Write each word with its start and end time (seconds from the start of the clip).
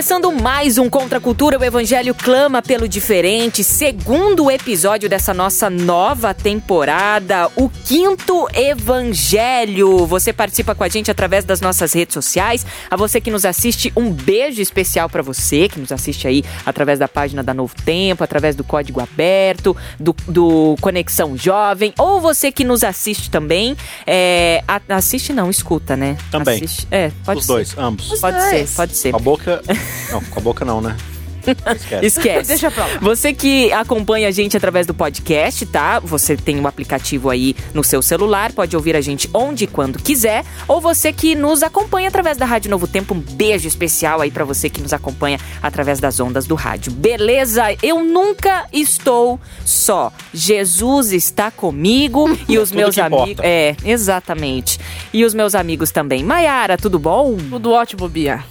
Começando 0.00 0.32
mais 0.32 0.78
um 0.78 0.88
Contra 0.88 1.18
a 1.18 1.20
Cultura, 1.20 1.58
o 1.58 1.62
Evangelho 1.62 2.14
clama 2.14 2.62
pelo 2.62 2.88
diferente, 2.88 3.62
segundo 3.62 4.50
episódio 4.50 5.10
dessa 5.10 5.34
nossa 5.34 5.68
nova 5.68 6.32
temporada, 6.32 7.50
o 7.54 7.68
quinto 7.68 8.48
Evangelho. 8.54 10.06
Você 10.06 10.32
participa 10.32 10.74
com 10.74 10.82
a 10.82 10.88
gente 10.88 11.10
através 11.10 11.44
das 11.44 11.60
nossas 11.60 11.92
redes 11.92 12.14
sociais. 12.14 12.64
A 12.90 12.96
você 12.96 13.20
que 13.20 13.30
nos 13.30 13.44
assiste, 13.44 13.92
um 13.94 14.10
beijo 14.10 14.62
especial 14.62 15.06
para 15.06 15.20
você 15.20 15.68
que 15.68 15.78
nos 15.78 15.92
assiste 15.92 16.26
aí 16.26 16.42
através 16.64 16.98
da 16.98 17.06
página 17.06 17.42
da 17.42 17.52
Novo 17.52 17.74
Tempo, 17.84 18.24
através 18.24 18.56
do 18.56 18.64
Código 18.64 19.02
Aberto, 19.02 19.76
do, 19.98 20.16
do 20.26 20.76
Conexão 20.80 21.36
Jovem, 21.36 21.92
ou 21.98 22.22
você 22.22 22.50
que 22.50 22.64
nos 22.64 22.82
assiste 22.82 23.30
também. 23.30 23.76
É, 24.06 24.64
assiste 24.88 25.34
não, 25.34 25.50
escuta, 25.50 25.94
né? 25.94 26.16
Também. 26.30 26.56
Assiste, 26.56 26.88
é, 26.90 27.12
pode 27.22 27.40
Os 27.40 27.44
ser. 27.44 27.52
dois, 27.52 27.76
ambos. 27.76 28.18
Pode 28.18 28.42
ser, 28.44 28.66
pode 28.74 28.96
ser. 28.96 29.14
A 29.14 29.18
boca. 29.18 29.60
Não, 30.10 30.20
com 30.22 30.40
a 30.40 30.42
boca 30.42 30.64
não, 30.64 30.80
né? 30.80 30.96
Esquece. 31.74 32.06
Esquece. 32.06 32.48
Deixa 32.48 32.70
pra 32.70 32.86
lá. 32.86 32.98
Você 33.00 33.32
que 33.32 33.72
acompanha 33.72 34.28
a 34.28 34.30
gente 34.30 34.56
através 34.56 34.86
do 34.86 34.94
podcast, 34.94 35.64
tá? 35.66 35.98
Você 36.00 36.36
tem 36.36 36.58
um 36.60 36.66
aplicativo 36.66 37.30
aí 37.30 37.54
no 37.74 37.82
seu 37.82 38.02
celular, 38.02 38.52
pode 38.52 38.76
ouvir 38.76 38.96
a 38.96 39.00
gente 39.00 39.28
onde 39.32 39.64
e 39.64 39.66
quando 39.66 39.98
quiser. 39.98 40.44
Ou 40.68 40.80
você 40.80 41.12
que 41.12 41.34
nos 41.34 41.62
acompanha 41.62 42.08
através 42.08 42.36
da 42.36 42.46
Rádio 42.46 42.70
Novo 42.70 42.86
Tempo, 42.86 43.14
um 43.14 43.20
beijo 43.20 43.66
especial 43.66 44.20
aí 44.20 44.30
pra 44.30 44.44
você 44.44 44.68
que 44.68 44.80
nos 44.80 44.92
acompanha 44.92 45.38
através 45.62 46.00
das 46.00 46.20
ondas 46.20 46.46
do 46.46 46.54
rádio. 46.54 46.92
Beleza? 46.92 47.64
Eu 47.82 48.04
nunca 48.04 48.66
estou 48.72 49.40
só. 49.64 50.12
Jesus 50.32 51.12
está 51.12 51.50
comigo 51.50 52.28
e 52.48 52.58
os 52.58 52.70
meus 52.70 52.98
amigos. 52.98 53.44
É, 53.44 53.76
exatamente. 53.84 54.78
E 55.12 55.24
os 55.24 55.34
meus 55.34 55.54
amigos 55.54 55.90
também. 55.90 56.22
Maiara, 56.22 56.76
tudo 56.76 56.98
bom? 56.98 57.36
Tudo 57.50 57.72
ótimo, 57.72 58.08
Bia. 58.08 58.44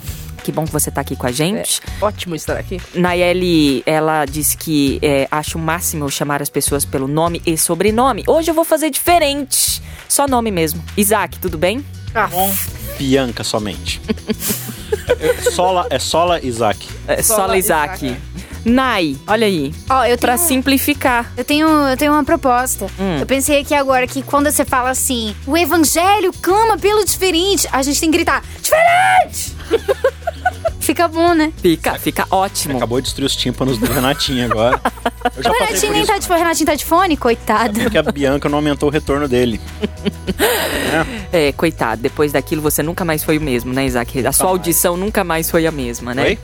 Que 0.44 0.52
bom 0.52 0.66
que 0.66 0.72
você 0.72 0.90
tá 0.90 1.02
aqui 1.02 1.16
com 1.16 1.28
a 1.28 1.32
gente. 1.32 1.82
Ótimo 2.02 2.36
estar 2.36 2.58
aqui. 2.58 2.82
Nayeli, 2.96 3.84
ela 3.86 4.26
disse 4.26 4.58
que 4.58 4.98
é, 5.02 5.28
acha 5.30 5.58
o 5.58 5.62
máximo 5.62 6.06
eu 6.06 6.10
chamar 6.10 6.42
as 6.42 6.50
pessoas 6.50 6.86
pelo 6.86 7.08
nome 7.08 7.42
e 7.46 7.58
sobrenome. 7.58 8.24
Hoje 8.28 8.50
eu 8.50 8.56
vou 8.56 8.66
fazer 8.66 8.90
diferente. 8.90 9.82
Só 10.08 10.28
nome 10.28 10.50
mesmo. 10.52 10.84
Isaac, 10.98 11.38
tudo 11.40 11.58
bem? 11.58 11.86
Ah, 12.16 12.28
Com 12.28 12.52
Bianca 12.98 13.44
somente. 13.44 14.02
É 15.20 15.52
Sola, 15.52 15.88
é 15.90 15.98
Sola 16.00 16.40
Isaac. 16.46 16.88
É, 17.08 17.22
Sola 17.22 17.42
Sola 17.42 17.58
Isaac. 17.58 18.06
Isaac. 18.06 18.22
Nay, 18.64 19.18
olha 19.28 19.48
aí. 19.48 19.74
Ó, 19.90 20.06
eu 20.06 20.18
Pra 20.18 20.36
tenho, 20.36 20.48
simplificar. 20.48 21.32
eu 21.36 21.44
tenho, 21.44 21.68
eu 21.68 21.98
tenho 21.98 22.12
uma 22.14 22.24
proposta. 22.24 22.86
Hum. 23.00 23.18
Eu 23.20 23.26
pensei 23.26 23.60
aqui 23.62 23.74
agora 23.74 24.06
que 24.06 24.22
quando 24.22 24.52
você 24.52 24.64
fala 24.64 24.90
assim, 24.92 25.36
o 25.48 25.58
evangelho 25.58 26.32
clama 26.42 26.78
pelo 26.78 27.04
diferente, 27.04 27.68
a 27.72 27.82
gente 27.82 28.00
tem 28.00 28.12
que 28.12 28.18
gritar, 28.18 28.44
diferente! 28.62 29.56
Fica 30.80 31.08
bom, 31.08 31.34
né? 31.34 31.52
Fica, 31.58 31.94
fica 32.00 32.26
ótimo. 32.32 32.78
Acabou 32.78 33.00
de 33.00 33.06
destruir 33.06 33.26
os 33.26 33.36
tímpanos 33.36 33.78
do 33.78 33.86
Renatinho 33.86 34.46
agora. 34.46 34.82
Eu 35.36 35.44
já 35.44 35.50
O 35.50 35.54
Renatinho 35.54 35.92
nem 35.92 36.02
isso. 36.02 36.12
tá 36.12 36.18
de, 36.18 36.32
o 36.32 36.36
Renatinho 36.36 36.66
tá 36.66 36.76
de 36.76 36.86
fone, 36.86 37.18
coitado. 37.18 37.80
Porque 37.82 37.98
a 37.98 38.04
Bianca 38.04 38.48
não 38.50 38.58
aumentou 38.58 38.90
o 38.90 38.92
retorno 38.92 39.28
dele. 39.28 39.60
É, 41.32 41.52
coitado, 41.52 42.02
depois 42.02 42.32
daquilo 42.32 42.62
você 42.62 42.82
nunca 42.82 43.06
mais 43.06 43.24
foi 43.24 43.38
o 43.38 43.42
mesmo, 43.42 43.72
né, 43.72 43.86
Isaac? 43.86 44.26
A 44.26 44.32
sua 44.32 44.48
audição 44.48 44.98
nunca 44.98 45.24
mais 45.24 45.50
foi 45.52 45.68
a 45.68 45.72
mesma, 45.72 46.16
né? 46.16 46.24
Oi? 46.24 46.40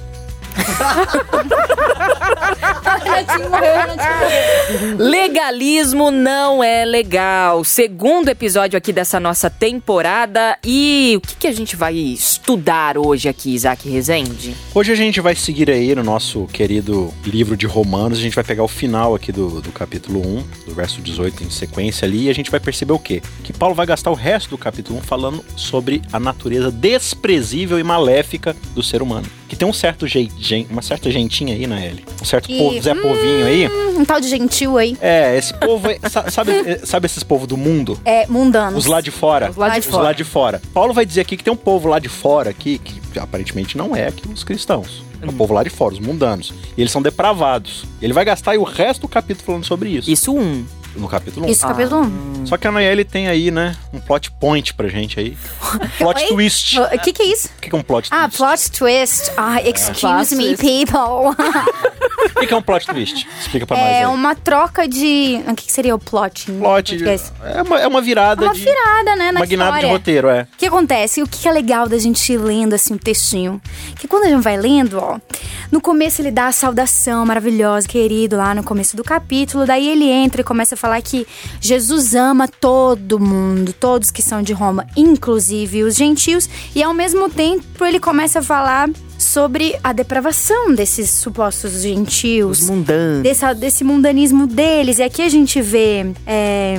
Legalismo 4.98 6.12
não 6.12 6.64
é 6.64 6.86
legal. 6.86 7.64
Segundo 7.64 8.30
episódio 8.30 8.78
aqui 8.78 8.92
dessa 8.92 9.20
nossa 9.20 9.50
temporada. 9.50 10.58
E 10.64 11.14
o 11.18 11.22
que, 11.22 11.36
que 11.36 11.48
a 11.48 11.52
gente 11.52 11.76
vai 11.76 11.96
estudar 11.96 12.98
hoje 12.98 13.30
aqui, 13.30 13.54
Isaac 13.54 13.90
Rezende? 13.90 14.56
Hoje 14.74 14.92
a 14.92 14.96
gente 14.96 15.22
vai 15.22 15.36
seguir 15.36 15.70
aí 15.70 15.94
no 15.96 16.04
nosso 16.04 16.48
querido 16.48 17.14
livro 17.26 17.56
de 17.56 17.66
Romanos. 17.66 18.18
A 18.18 18.22
gente 18.22 18.36
vai 18.36 18.44
pegar 18.44 18.64
o 18.64 18.68
final 18.68 19.16
aqui 19.16 19.32
do, 19.32 19.62
do 19.62 19.72
capítulo 19.72 20.26
1, 20.26 20.44
do 20.68 20.74
verso 20.74 21.02
18 21.02 21.44
em 21.44 21.50
sequência 21.50 22.06
ali, 22.06 22.26
e 22.26 22.30
a 22.30 22.34
gente 22.34 22.52
vai 22.52 22.60
perceber 22.60 22.94
o 22.94 23.00
quê? 23.00 23.22
Que 23.44 23.54
Paulo 23.54 23.76
vai 23.76 23.86
gastar 23.86 24.12
o 24.12 24.16
resto 24.16 24.50
do 24.50 24.58
capítulo 24.58 25.00
1 25.00 25.02
falando 25.02 25.46
sobre 25.56 26.02
a 26.12 26.20
natureza 26.20 26.72
desprezível 26.72 27.80
e 27.80 27.84
maléfica 27.84 28.56
do 28.74 28.84
ser 28.84 29.02
humano. 29.02 29.28
Que 29.48 29.56
tem 29.56 29.68
um 29.68 29.74
certo 29.74 30.08
jeito, 30.08 30.36
uma 30.70 30.82
certa 30.82 31.10
gentinha 31.12 31.54
aí, 31.54 31.66
né, 31.68 31.88
Ellie? 31.88 32.06
Um 32.22 32.26
certo 32.26 32.52
E- 32.52 32.58
povo, 32.58 32.82
Zé 32.82 32.94
Povinho 32.96 33.46
aí. 33.46 33.68
Um 33.98 34.04
tal 34.06 34.20
de 34.20 34.30
gentil 34.30 34.78
aí. 34.78 34.98
É, 35.02 35.38
esse 35.38 35.54
povo, 35.54 35.88
aí, 35.88 35.98
sabe, 36.30 36.52
eh, 36.52 36.82
sabe 36.84 37.06
esses 37.06 37.24
povos 37.24 37.48
do 37.48 37.58
mundo? 37.58 38.00
É, 38.06 38.28
mundanos. 38.28 38.80
Os 38.80 38.86
lá 38.86 39.02
de 39.02 39.12
fora. 39.12 39.50
Os 39.50 39.56
lá 39.58 39.70
de 39.70 39.80
Os 39.80 39.86
fora. 39.86 40.04
lá 40.04 40.14
de 40.14 40.24
fora. 40.24 40.62
Paulo 40.74 40.94
vai 40.94 41.06
dizer 41.06 41.22
aqui 41.22 41.38
que 41.38 41.44
tem 41.44 41.54
um 41.54 41.58
povo 41.58 41.88
lá 41.88 42.00
de 42.00 42.10
fora 42.10 42.50
aqui, 42.50 42.78
que 42.80 43.18
aparentemente 43.20 43.78
não 43.78 43.96
é 43.96 44.08
aqui 44.08 44.28
os 44.32 44.44
cristãos. 44.44 45.04
É 45.22 45.26
o 45.28 45.34
povo 45.34 45.54
lá 45.54 45.64
de 45.64 45.70
fora, 45.70 45.94
os 45.94 46.00
mundanos. 46.00 46.54
E 46.78 46.82
eles 46.82 46.92
são 46.92 47.02
depravados. 47.02 47.84
E 48.02 48.06
ele 48.06 48.14
vai 48.14 48.26
gastar 48.26 48.52
aí 48.52 48.58
o 48.58 48.64
resto 48.64 49.02
do 49.02 49.08
capítulo 49.08 49.46
falando 49.46 49.66
sobre 49.66 49.90
isso. 49.90 50.12
Isso 50.12 50.36
um. 50.36 50.66
No 50.96 51.08
capítulo 51.08 51.46
1. 51.46 51.50
Isso, 51.50 51.68
capítulo 51.68 52.02
1. 52.02 52.46
Só 52.46 52.58
que 52.58 52.68
a 52.68 52.72
Nayeli 52.72 53.04
tem 53.04 53.28
aí, 53.28 53.52
né, 53.52 53.76
um 53.92 54.00
plot 54.00 54.32
point 54.32 54.74
pra 54.74 54.88
gente 54.88 55.20
aí. 55.20 55.36
Plot 55.98 56.22
Oi? 56.22 56.28
twist. 56.28 56.80
O 56.80 57.00
que 57.00 57.12
que 57.12 57.22
é 57.24 57.26
isso? 57.26 57.48
O 57.58 57.62
que 57.62 57.70
que 57.70 57.76
é 57.76 57.80
um 57.80 57.82
plot 57.82 58.08
Ah, 58.12 58.28
twist? 58.30 58.38
plot 58.38 58.72
twist. 58.72 59.32
Ah, 59.36 59.62
excuse 59.62 60.00
Plot 60.00 60.36
me, 60.36 60.56
twist. 60.56 60.86
people. 60.86 61.36
O 62.36 62.40
que 62.40 62.48
que 62.48 62.54
é 62.54 62.58
um 62.58 62.62
plot 62.62 62.86
twist? 62.88 63.28
Explica 63.40 63.66
pra 63.68 63.78
nós 63.78 63.88
É 63.88 64.08
uma 64.08 64.36
troca 64.36 64.88
de... 64.88 65.40
O 65.48 65.56
que 65.56 65.66
que 65.68 65.72
seria 65.72 65.94
o 65.96 66.00
plot? 66.00 66.52
Plot. 66.52 66.98
É 67.44 67.62
uma, 67.62 67.80
é 67.80 67.88
uma 67.88 68.02
virada 68.02 68.44
Uma 68.46 68.54
de. 68.54 68.62
virada, 68.62 69.16
né, 69.16 69.32
na 69.32 69.40
uma 69.42 69.46
guinada 69.46 69.80
de 69.80 69.86
roteiro, 69.86 70.28
é. 70.28 70.42
O 70.54 70.58
que 70.58 70.66
acontece? 70.66 71.22
O 71.22 71.28
que 71.28 71.48
é 71.48 71.52
legal 71.52 71.88
da 71.88 71.98
gente 71.98 72.34
ir 72.34 72.38
lendo 72.38 72.74
assim 72.74 72.94
o 72.96 72.98
textinho? 72.98 73.62
Que 73.98 74.08
quando 74.08 74.26
a 74.26 74.30
gente 74.30 74.42
vai 74.42 74.58
lendo, 74.58 74.98
ó, 74.98 75.20
no 75.72 75.80
começo 75.80 76.22
ele 76.22 76.32
dá 76.32 76.48
a 76.48 76.52
saudação 76.52 77.26
maravilhosa, 77.26 77.88
querido, 77.88 78.36
lá 78.38 78.54
no 78.56 78.64
começo 78.64 78.98
do 78.98 79.04
capítulo, 79.04 79.66
daí 79.66 79.88
ele 79.88 80.10
entra 80.10 80.42
e 80.42 80.44
começa 80.44 80.76
a 80.76 80.78
falar 80.86 81.02
que 81.02 81.26
Jesus 81.60 82.14
ama 82.14 82.48
todo 82.48 83.20
mundo, 83.20 83.74
todos 83.74 84.12
que 84.12 84.22
são 84.22 84.44
de 84.44 84.54
Roma, 84.54 84.86
inclusive 84.96 85.84
os 85.84 85.96
gentios, 85.96 86.48
e 86.76 86.84
ao 86.84 86.94
mesmo 86.94 87.28
tempo 87.28 87.84
ele 87.84 88.00
começa 88.00 88.38
a 88.38 88.44
falar 88.44 88.88
sobre 89.26 89.76
a 89.84 89.92
depravação 89.92 90.74
desses 90.74 91.10
supostos 91.10 91.82
gentios 91.82 92.62
Os 92.62 92.70
mundanos. 92.70 93.24
dessa, 93.24 93.54
desse 93.54 93.84
mundanismo 93.84 94.46
deles. 94.46 95.00
E 95.00 95.04
aqui 95.04 95.22
a 95.22 95.30
gente 95.30 95.62
vê 95.62 96.06
é, 96.28 96.76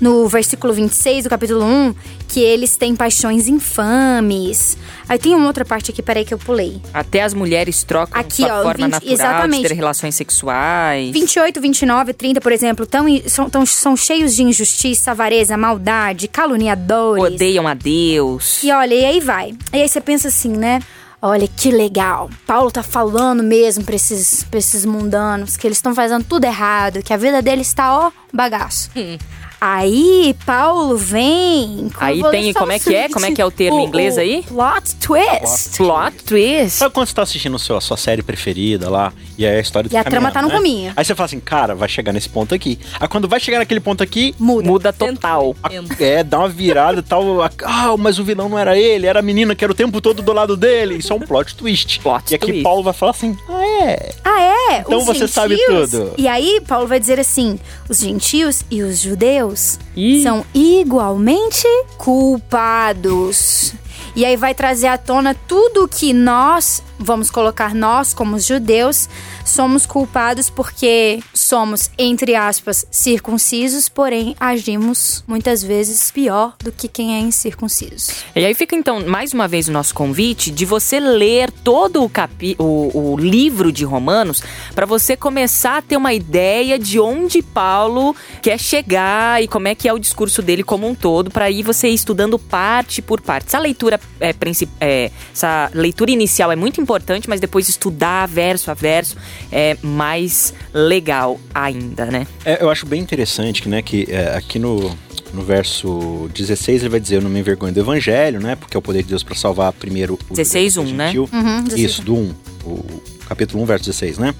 no 0.00 0.26
versículo 0.26 0.72
26 0.72 1.24
do 1.24 1.30
capítulo 1.30 1.62
1 1.64 1.94
que 2.26 2.40
eles 2.40 2.76
têm 2.76 2.94
paixões 2.94 3.48
infames. 3.48 4.78
Aí 5.08 5.18
tem 5.18 5.34
uma 5.34 5.46
outra 5.48 5.64
parte 5.64 5.90
aqui, 5.90 6.00
peraí 6.00 6.24
que 6.24 6.32
eu 6.32 6.38
pulei. 6.38 6.80
Até 6.94 7.22
as 7.22 7.34
mulheres 7.34 7.82
trocam 7.82 8.18
Aqui, 8.20 8.42
sua 8.42 8.60
ó, 8.60 8.62
forma 8.62 8.86
20 8.86 8.92
natural 8.92 9.00
de 9.08 9.12
exatamente. 9.12 9.68
ter 9.68 9.74
relações 9.74 10.14
sexuais. 10.14 11.10
28, 11.12 11.60
29, 11.60 12.12
30, 12.12 12.40
por 12.40 12.52
exemplo, 12.52 12.86
tão, 12.86 13.04
são, 13.26 13.50
tão, 13.50 13.66
são 13.66 13.96
cheios 13.96 14.34
de 14.36 14.44
injustiça, 14.44 15.10
avareza, 15.10 15.56
maldade, 15.56 16.28
caluniadores. 16.28 17.34
Odeiam 17.34 17.66
a 17.66 17.74
Deus. 17.74 18.62
E 18.62 18.70
olha, 18.70 18.94
e 18.94 19.04
aí 19.04 19.20
vai. 19.20 19.52
E 19.72 19.82
aí 19.82 19.88
você 19.88 20.00
pensa 20.00 20.28
assim, 20.28 20.50
né? 20.50 20.80
Olha 21.22 21.46
que 21.46 21.70
legal. 21.70 22.30
Paulo 22.46 22.70
tá 22.70 22.82
falando 22.82 23.42
mesmo 23.42 23.84
pra 23.84 23.94
esses, 23.94 24.42
pra 24.44 24.58
esses 24.58 24.86
mundanos 24.86 25.56
que 25.56 25.66
eles 25.66 25.76
estão 25.78 25.94
fazendo 25.94 26.24
tudo 26.24 26.44
errado, 26.44 27.02
que 27.02 27.12
a 27.12 27.16
vida 27.16 27.42
deles 27.42 27.72
tá, 27.74 28.06
ó, 28.06 28.10
bagaço. 28.32 28.90
Aí 29.60 30.34
Paulo 30.46 30.96
vem. 30.96 31.90
com 31.94 32.02
Aí 32.04 32.22
tem- 32.30 32.52
como 32.54 32.72
é 32.72 32.78
que 32.78 32.94
é? 32.94 33.08
Como 33.08 33.26
é 33.26 33.30
que 33.32 33.42
é 33.42 33.44
o 33.44 33.50
termo 33.50 33.78
em 33.80 33.84
inglês 33.84 34.16
aí? 34.16 34.42
Plot 34.48 34.94
twist. 34.96 35.76
Plot 35.76 36.16
twist. 36.24 36.70
Sabe 36.78 36.94
quando 36.94 37.06
você 37.06 37.14
tá 37.14 37.22
assistindo 37.22 37.56
a 37.56 37.58
sua, 37.58 37.78
a 37.78 37.80
sua 37.80 37.96
série 37.96 38.22
preferida 38.22 38.88
lá, 38.88 39.12
e 39.36 39.44
aí 39.44 39.56
a 39.56 39.60
história 39.60 39.88
E 39.92 39.96
a 39.96 40.02
trama 40.04 40.30
tá 40.32 40.40
no 40.40 40.48
né? 40.48 40.54
cominho. 40.54 40.92
Aí 40.96 41.04
você 41.04 41.14
fala 41.14 41.26
assim, 41.26 41.40
cara, 41.40 41.74
vai 41.74 41.88
chegar 41.88 42.12
nesse 42.12 42.28
ponto 42.28 42.54
aqui. 42.54 42.78
Aí 42.98 43.06
quando 43.06 43.28
vai 43.28 43.38
chegar 43.38 43.58
naquele 43.58 43.80
ponto 43.80 44.02
aqui, 44.02 44.34
Muda. 44.38 44.66
Muda 44.68 44.92
total. 44.92 45.54
a- 45.62 45.70
é, 46.02 46.24
dá 46.24 46.38
uma 46.38 46.48
virada 46.48 47.00
e 47.00 47.02
tal. 47.02 47.42
a- 47.42 47.50
Ah, 47.64 47.94
mas 47.98 48.18
o 48.18 48.24
vilão 48.24 48.48
não 48.48 48.58
era 48.58 48.78
ele, 48.78 49.06
era 49.06 49.18
a 49.18 49.22
menina 49.22 49.54
que 49.54 49.62
era 49.62 49.72
o 49.72 49.76
tempo 49.76 50.00
todo 50.00 50.22
do 50.22 50.32
lado 50.32 50.56
dele. 50.56 50.96
Isso 50.96 51.12
é 51.12 51.16
um 51.16 51.20
plot 51.20 51.54
twist. 51.54 52.00
Plot 52.00 52.30
e 52.32 52.34
aqui 52.34 52.46
twist. 52.46 52.62
Paulo 52.62 52.82
vai 52.82 52.92
falar 52.94 53.10
assim, 53.12 53.36
ah, 53.48 53.64
é? 53.84 54.14
Ah, 54.24 54.40
É, 54.40 54.54
Então 54.78 54.98
os 54.98 55.04
você 55.04 55.26
sabe 55.28 55.56
gentios- 55.56 55.90
tudo. 55.90 56.12
E 56.16 56.26
aí, 56.28 56.60
Paulo 56.66 56.86
vai 56.86 56.98
dizer 57.00 57.18
assim: 57.20 57.58
os 57.88 57.98
gentios 57.98 58.62
e 58.70 58.82
os 58.82 58.98
judeus 59.00 59.78
Ih. 59.96 60.22
são 60.22 60.44
igualmente 60.54 61.66
culpados. 61.98 63.74
E 64.16 64.24
aí 64.24 64.36
vai 64.36 64.54
trazer 64.54 64.88
à 64.88 64.98
tona 64.98 65.34
tudo 65.46 65.86
que 65.88 66.12
nós, 66.12 66.82
vamos 67.00 67.30
colocar 67.30 67.74
nós 67.74 68.12
como 68.12 68.36
os 68.36 68.46
judeus, 68.46 69.08
somos 69.44 69.86
culpados 69.86 70.50
porque 70.50 71.20
somos, 71.34 71.90
entre 71.98 72.34
aspas, 72.34 72.86
circuncisos, 72.90 73.88
porém 73.88 74.36
agimos 74.38 75.24
muitas 75.26 75.62
vezes 75.62 76.10
pior 76.10 76.54
do 76.62 76.70
que 76.70 76.86
quem 76.86 77.16
é 77.16 77.18
incircunciso. 77.18 78.12
E 78.36 78.44
aí 78.44 78.54
fica 78.54 78.76
então 78.76 79.04
mais 79.06 79.32
uma 79.32 79.48
vez 79.48 79.66
o 79.66 79.72
nosso 79.72 79.94
convite 79.94 80.50
de 80.50 80.64
você 80.64 81.00
ler 81.00 81.50
todo 81.50 82.04
o, 82.04 82.08
capi 82.08 82.54
o, 82.58 83.12
o 83.12 83.16
livro 83.16 83.72
de 83.72 83.84
Romanos 83.84 84.42
para 84.74 84.84
você 84.84 85.16
começar 85.16 85.78
a 85.78 85.82
ter 85.82 85.96
uma 85.96 86.12
ideia 86.12 86.78
de 86.78 87.00
onde 87.00 87.42
Paulo 87.42 88.14
quer 88.42 88.58
chegar 88.58 89.42
e 89.42 89.48
como 89.48 89.68
é 89.68 89.74
que 89.74 89.88
é 89.88 89.92
o 89.92 89.98
discurso 89.98 90.42
dele 90.42 90.62
como 90.62 90.86
um 90.86 90.94
todo, 90.94 91.30
para 91.30 91.46
aí 91.46 91.62
você 91.62 91.88
ir 91.88 91.94
estudando 91.94 92.38
parte 92.38 93.00
por 93.00 93.20
parte. 93.20 93.46
Essa 93.46 93.58
leitura 93.58 93.98
é, 94.20 94.34
é, 94.80 95.10
essa 95.32 95.70
leitura 95.72 96.10
inicial 96.10 96.52
é 96.52 96.56
muito 96.56 96.80
importante, 96.80 96.89
mas 97.28 97.40
depois 97.40 97.68
estudar 97.68 98.26
verso 98.26 98.70
a 98.70 98.74
verso 98.74 99.16
é 99.52 99.76
mais 99.82 100.54
legal 100.72 101.40
ainda, 101.54 102.06
né? 102.06 102.26
É, 102.44 102.62
eu 102.62 102.70
acho 102.70 102.86
bem 102.86 103.00
interessante 103.00 103.62
que, 103.62 103.68
né, 103.68 103.82
que 103.82 104.06
é, 104.08 104.36
aqui 104.36 104.58
no, 104.58 104.96
no 105.32 105.42
verso 105.42 106.28
16 106.34 106.82
ele 106.82 106.88
vai 106.88 107.00
dizer: 107.00 107.16
Eu 107.16 107.22
não 107.22 107.30
me 107.30 107.40
envergonho 107.40 107.72
do 107.72 107.80
evangelho, 107.80 108.40
né? 108.40 108.56
Porque 108.56 108.76
é 108.76 108.78
o 108.78 108.82
poder 108.82 109.02
de 109.02 109.08
Deus 109.08 109.22
para 109.22 109.34
salvar 109.34 109.72
primeiro 109.72 110.18
o 110.28 110.34
16, 110.34 110.74
judeu 110.74 110.88
e 110.88 110.90
o 110.90 110.94
um, 110.94 110.96
né? 110.96 111.06
gentil. 111.06 111.28
Uhum, 111.32 111.64
16. 111.64 111.90
Isso, 111.90 112.02
do 112.02 112.14
1, 112.14 112.34
o 112.64 113.02
capítulo 113.26 113.62
1, 113.62 113.66
verso 113.66 113.84
16, 113.86 114.18
né? 114.18 114.34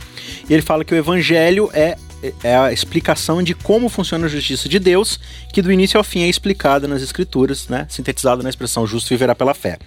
E 0.49 0.53
ele 0.53 0.63
fala 0.63 0.85
que 0.85 0.93
o 0.93 0.97
evangelho 0.97 1.71
é, 1.73 1.97
é 2.43 2.57
a 2.57 2.73
explicação 2.73 3.43
de 3.43 3.55
como 3.55 3.89
funciona 3.89 4.27
a 4.27 4.29
justiça 4.29 4.69
de 4.69 4.79
Deus, 4.79 5.21
que 5.53 5.63
do 5.63 5.71
início 5.71 5.99
ao 5.99 6.05
fim 6.05 6.23
é 6.23 6.29
explicada 6.29 6.89
nas 6.89 7.03
escrituras, 7.03 7.69
né? 7.69 7.87
Sintetizada 7.89 8.43
na 8.43 8.49
expressão 8.49 8.87
justo 8.87 9.09
viverá 9.09 9.35
pela 9.35 9.55
fé. 9.55 9.79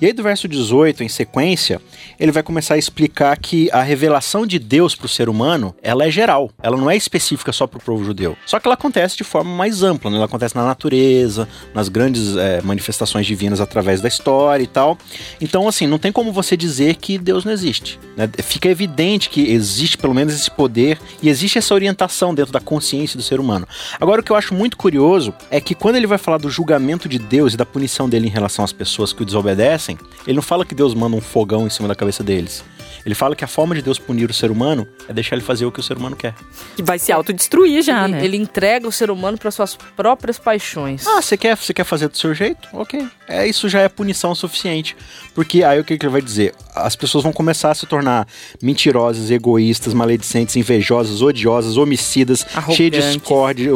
E 0.00 0.06
aí 0.06 0.12
do 0.12 0.22
verso 0.22 0.46
18 0.46 1.02
em 1.02 1.08
sequência, 1.08 1.80
ele 2.18 2.32
vai 2.32 2.42
começar 2.42 2.74
a 2.74 2.78
explicar 2.78 3.36
que 3.38 3.70
a 3.72 3.82
revelação 3.82 4.46
de 4.46 4.58
Deus 4.58 4.94
para 4.94 5.06
o 5.06 5.08
ser 5.08 5.28
humano, 5.28 5.74
ela 5.82 6.04
é 6.04 6.10
geral, 6.10 6.50
ela 6.62 6.76
não 6.76 6.90
é 6.90 6.96
específica 6.96 7.52
só 7.52 7.66
para 7.66 7.78
o 7.78 7.82
povo 7.82 8.04
judeu. 8.04 8.36
Só 8.44 8.58
que 8.58 8.66
ela 8.66 8.74
acontece 8.74 9.16
de 9.16 9.24
forma 9.24 9.54
mais 9.54 9.82
ampla, 9.82 10.10
né? 10.10 10.16
ela 10.16 10.26
acontece 10.26 10.56
na 10.56 10.64
natureza, 10.64 11.48
nas 11.74 11.88
grandes 11.88 12.36
eh, 12.36 12.60
manifestações 12.62 13.26
divinas 13.26 13.60
através 13.60 14.00
da 14.00 14.08
história 14.08 14.62
e 14.64 14.66
tal. 14.66 14.98
Então, 15.40 15.68
assim, 15.68 15.86
não 15.86 15.98
tem 15.98 16.12
como 16.12 16.32
você 16.32 16.56
dizer 16.56 16.96
que 16.96 17.18
Deus 17.18 17.44
não 17.44 17.52
existe. 17.52 17.98
né? 18.16 18.28
Fica 18.42 18.68
evidente 18.68 19.30
que 19.30 19.50
existe 19.50 19.96
pelo 19.98 20.14
menos 20.14 20.34
esse 20.34 20.50
poder 20.50 20.98
e 21.22 21.28
existe 21.28 21.58
essa 21.58 21.74
orientação 21.74 22.34
dentro 22.34 22.52
da 22.52 22.60
consciência 22.60 23.16
do 23.16 23.22
ser 23.22 23.38
humano. 23.38 23.66
Agora, 24.00 24.20
o 24.20 24.24
que 24.24 24.32
eu 24.32 24.36
acho 24.36 24.54
muito 24.54 24.76
curioso 24.76 25.32
é 25.50 25.60
que 25.60 25.74
quando 25.74 25.96
ele 25.96 26.06
vai 26.06 26.18
falar 26.18 26.38
do 26.38 26.50
julgamento 26.50 27.08
de 27.08 27.18
Deus 27.18 27.54
e 27.54 27.56
da 27.56 27.66
punição 27.66 28.08
dele 28.08 28.26
em 28.26 28.30
relação 28.30 28.64
às 28.64 28.72
pessoas 28.72 29.12
que 29.12 29.22
o 29.22 29.24
desobedecem, 29.26 29.85
ele 30.26 30.36
não 30.36 30.42
fala 30.42 30.64
que 30.64 30.74
Deus 30.74 30.94
manda 30.94 31.16
um 31.16 31.20
fogão 31.20 31.66
em 31.66 31.70
cima 31.70 31.86
da 31.86 31.94
cabeça 31.94 32.24
deles. 32.24 32.64
Ele 33.06 33.14
fala 33.14 33.36
que 33.36 33.44
a 33.44 33.46
forma 33.46 33.72
de 33.72 33.82
Deus 33.82 34.00
punir 34.00 34.28
o 34.28 34.34
ser 34.34 34.50
humano 34.50 34.86
é 35.08 35.12
deixar 35.12 35.36
ele 35.36 35.44
fazer 35.44 35.64
o 35.64 35.70
que 35.70 35.78
o 35.78 35.82
ser 35.82 35.96
humano 35.96 36.16
quer. 36.16 36.34
Que 36.74 36.82
vai 36.82 36.98
se 36.98 37.12
autodestruir 37.12 37.80
já, 37.80 38.04
ele, 38.04 38.12
né? 38.12 38.24
ele 38.24 38.36
entrega 38.36 38.88
o 38.88 38.90
ser 38.90 39.12
humano 39.12 39.38
para 39.38 39.48
suas 39.52 39.76
próprias 39.96 40.40
paixões. 40.40 41.06
Ah, 41.06 41.22
você 41.22 41.36
quer, 41.36 41.56
você 41.56 41.72
quer 41.72 41.84
fazer 41.84 42.08
do 42.08 42.18
seu 42.18 42.34
jeito? 42.34 42.68
Ok. 42.72 43.06
É, 43.28 43.46
isso 43.46 43.68
já 43.68 43.80
é 43.80 43.88
punição 43.88 44.34
suficiente. 44.34 44.96
Porque 45.36 45.62
aí 45.62 45.78
o 45.78 45.84
que, 45.84 45.96
que 45.96 46.04
ele 46.04 46.12
vai 46.12 46.20
dizer? 46.20 46.52
As 46.74 46.96
pessoas 46.96 47.22
vão 47.22 47.32
começar 47.32 47.70
a 47.70 47.74
se 47.76 47.86
tornar 47.86 48.26
mentirosas, 48.60 49.30
egoístas, 49.30 49.94
maledicentes, 49.94 50.56
invejosas, 50.56 51.22
odiosas, 51.22 51.76
homicidas, 51.76 52.44
cheias 52.74 52.90
de 52.90 53.12
discórdia, 53.12 53.70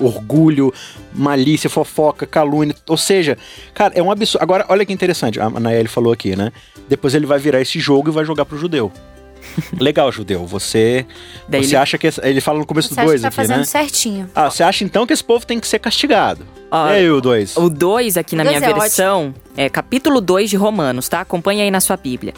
orgulho, 0.00 0.74
malícia, 1.14 1.70
fofoca, 1.70 2.26
calúnia. 2.26 2.74
Ou 2.88 2.96
seja, 2.96 3.38
cara, 3.74 3.94
é 3.94 4.02
um 4.02 4.10
absurdo. 4.10 4.42
Agora, 4.42 4.66
olha 4.68 4.84
que 4.84 4.92
interessante. 4.92 5.38
A 5.38 5.48
Naeli 5.48 5.88
falou 5.88 6.12
aqui, 6.12 6.34
né? 6.34 6.52
Depois 6.88 7.14
ele 7.14 7.26
vai 7.26 7.38
virar 7.38 7.60
esse 7.60 7.78
jogo 7.78 8.10
e 8.10 8.12
vai 8.12 8.24
jogar 8.24 8.44
pro 8.44 8.58
judeu. 8.58 8.71
Legal, 9.78 10.10
judeu. 10.12 10.46
Você, 10.46 11.04
Daí 11.48 11.62
você 11.64 11.70
ele- 11.70 11.76
acha 11.76 11.98
que. 11.98 12.08
Ele 12.22 12.40
fala 12.40 12.58
no 12.60 12.66
começo 12.66 12.88
Você 12.88 12.94
do 12.94 12.98
acha 13.00 13.06
que 13.06 13.10
2 13.12 13.22
tá 13.22 13.28
aqui, 13.28 13.36
fazendo 13.36 13.58
né? 13.58 13.64
certinho. 13.64 14.30
Ah, 14.34 14.48
você 14.50 14.62
acha 14.62 14.84
então 14.84 15.06
que 15.06 15.12
esse 15.12 15.22
povo 15.24 15.44
tem 15.44 15.58
que 15.60 15.66
ser 15.66 15.78
castigado? 15.78 16.46
Ah, 16.70 16.92
e 16.94 17.00
aí, 17.00 17.10
o 17.10 17.20
2? 17.20 17.56
O 17.58 17.68
2 17.68 18.16
aqui 18.16 18.34
na 18.34 18.44
minha 18.44 18.56
é 18.56 18.60
versão 18.60 19.34
é 19.54 19.68
capítulo 19.68 20.22
2 20.22 20.48
de 20.48 20.56
Romanos, 20.56 21.06
tá? 21.06 21.20
Acompanha 21.20 21.64
aí 21.64 21.70
na 21.70 21.80
sua 21.80 21.98
Bíblia. 21.98 22.32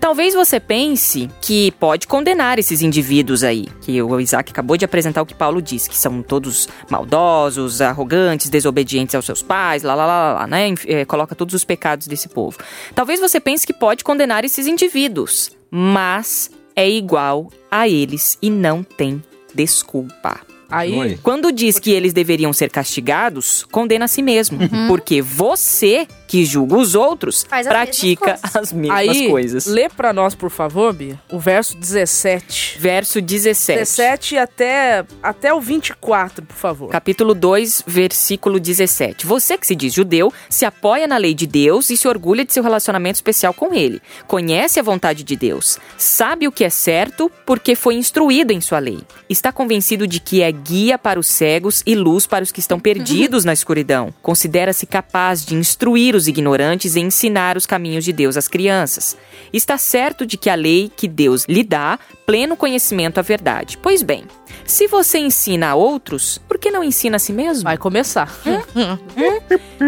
Talvez 0.00 0.34
você 0.34 0.58
pense 0.58 1.30
que 1.40 1.70
pode 1.72 2.08
condenar 2.08 2.58
esses 2.58 2.82
indivíduos 2.82 3.44
aí, 3.44 3.68
que 3.82 4.02
o 4.02 4.18
Isaac 4.18 4.50
acabou 4.50 4.76
de 4.76 4.84
apresentar 4.84 5.22
o 5.22 5.26
que 5.26 5.34
Paulo 5.34 5.62
diz, 5.62 5.86
que 5.86 5.96
são 5.96 6.20
todos 6.20 6.68
maldosos, 6.90 7.80
arrogantes, 7.80 8.50
desobedientes 8.50 9.14
aos 9.14 9.24
seus 9.24 9.40
pais, 9.40 9.84
lá, 9.84 9.94
lá, 9.94 10.04
lá, 10.04 10.32
lá, 10.32 10.38
lá, 10.40 10.46
né? 10.48 10.74
É, 10.86 11.04
coloca 11.04 11.36
todos 11.36 11.54
os 11.54 11.62
pecados 11.62 12.08
desse 12.08 12.28
povo. 12.28 12.58
Talvez 12.92 13.20
você 13.20 13.38
pense 13.38 13.64
que 13.64 13.72
pode 13.72 14.02
condenar 14.02 14.44
esses 14.44 14.66
indivíduos, 14.66 15.50
mas 15.70 16.50
é 16.74 16.88
igual 16.88 17.50
a 17.70 17.88
eles 17.88 18.38
e 18.40 18.50
não 18.50 18.82
tem 18.82 19.22
desculpa. 19.54 20.40
Aí. 20.68 21.16
Quando 21.22 21.52
diz 21.52 21.78
que 21.78 21.92
eles 21.92 22.12
deveriam 22.12 22.52
ser 22.52 22.70
castigados, 22.70 23.64
condena 23.70 24.06
a 24.06 24.08
si 24.08 24.20
mesmo. 24.22 24.58
Porque 24.88 25.22
você, 25.22 26.06
que 26.26 26.44
julga 26.44 26.76
os 26.76 26.94
outros, 26.94 27.44
Faz 27.48 27.66
as 27.66 27.72
pratica 27.72 28.32
mesmas 28.32 28.56
as 28.56 28.72
mesmas 28.72 28.98
aí 28.98 29.30
coisas. 29.30 29.66
lê 29.66 29.88
pra 29.88 30.12
nós, 30.12 30.34
por 30.34 30.50
favor, 30.50 30.92
Bia, 30.92 31.20
o 31.30 31.38
verso 31.38 31.76
17. 31.76 32.78
Verso 32.78 33.20
17. 33.20 33.78
17 33.78 34.38
até, 34.38 35.04
até 35.22 35.54
o 35.54 35.60
24, 35.60 36.44
por 36.44 36.56
favor. 36.56 36.88
Capítulo 36.90 37.34
2, 37.34 37.84
versículo 37.86 38.58
17. 38.58 39.26
Você 39.26 39.56
que 39.56 39.66
se 39.66 39.74
diz 39.76 39.92
judeu, 39.92 40.32
se 40.48 40.64
apoia 40.64 41.06
na 41.06 41.16
lei 41.16 41.34
de 41.34 41.46
Deus 41.46 41.90
e 41.90 41.96
se 41.96 42.08
orgulha 42.08 42.44
de 42.44 42.52
seu 42.52 42.62
relacionamento 42.62 43.16
especial 43.16 43.54
com 43.54 43.72
ele. 43.72 44.00
Conhece 44.26 44.80
a 44.80 44.82
vontade 44.82 45.22
de 45.22 45.36
Deus. 45.36 45.78
Sabe 45.96 46.48
o 46.48 46.52
que 46.52 46.64
é 46.64 46.70
certo 46.70 47.30
porque 47.44 47.74
foi 47.74 47.94
instruído 47.94 48.52
em 48.52 48.60
sua 48.60 48.78
lei. 48.78 48.98
Está 49.28 49.52
convencido 49.52 50.06
de 50.06 50.18
que 50.20 50.42
é 50.42 50.50
guia 50.50 50.98
para 50.98 51.20
os 51.20 51.28
cegos 51.28 51.82
e 51.86 51.94
luz 51.94 52.26
para 52.26 52.42
os 52.42 52.50
que 52.50 52.60
estão 52.60 52.80
perdidos 52.80 53.44
na 53.44 53.52
escuridão. 53.52 54.12
Considera-se 54.22 54.86
capaz 54.86 55.44
de 55.44 55.54
instruir 55.54 56.15
os 56.16 56.26
ignorantes 56.26 56.96
e 56.96 57.00
ensinar 57.00 57.56
os 57.56 57.66
caminhos 57.66 58.04
de 58.04 58.12
Deus 58.12 58.36
às 58.36 58.48
crianças. 58.48 59.16
Está 59.52 59.78
certo 59.78 60.26
de 60.26 60.36
que 60.36 60.50
a 60.50 60.54
lei 60.54 60.90
que 60.94 61.06
Deus 61.06 61.44
lhe 61.48 61.62
dá 61.62 61.98
pleno 62.26 62.56
conhecimento 62.56 63.18
à 63.18 63.22
verdade. 63.22 63.78
Pois 63.78 64.02
bem, 64.02 64.24
se 64.64 64.86
você 64.86 65.18
ensina 65.18 65.68
a 65.68 65.74
outros, 65.74 66.38
por 66.48 66.58
que 66.58 66.70
não 66.70 66.82
ensina 66.82 67.16
a 67.16 67.20
si 67.20 67.32
mesmo? 67.32 67.64
Vai 67.64 67.78
começar. 67.78 68.36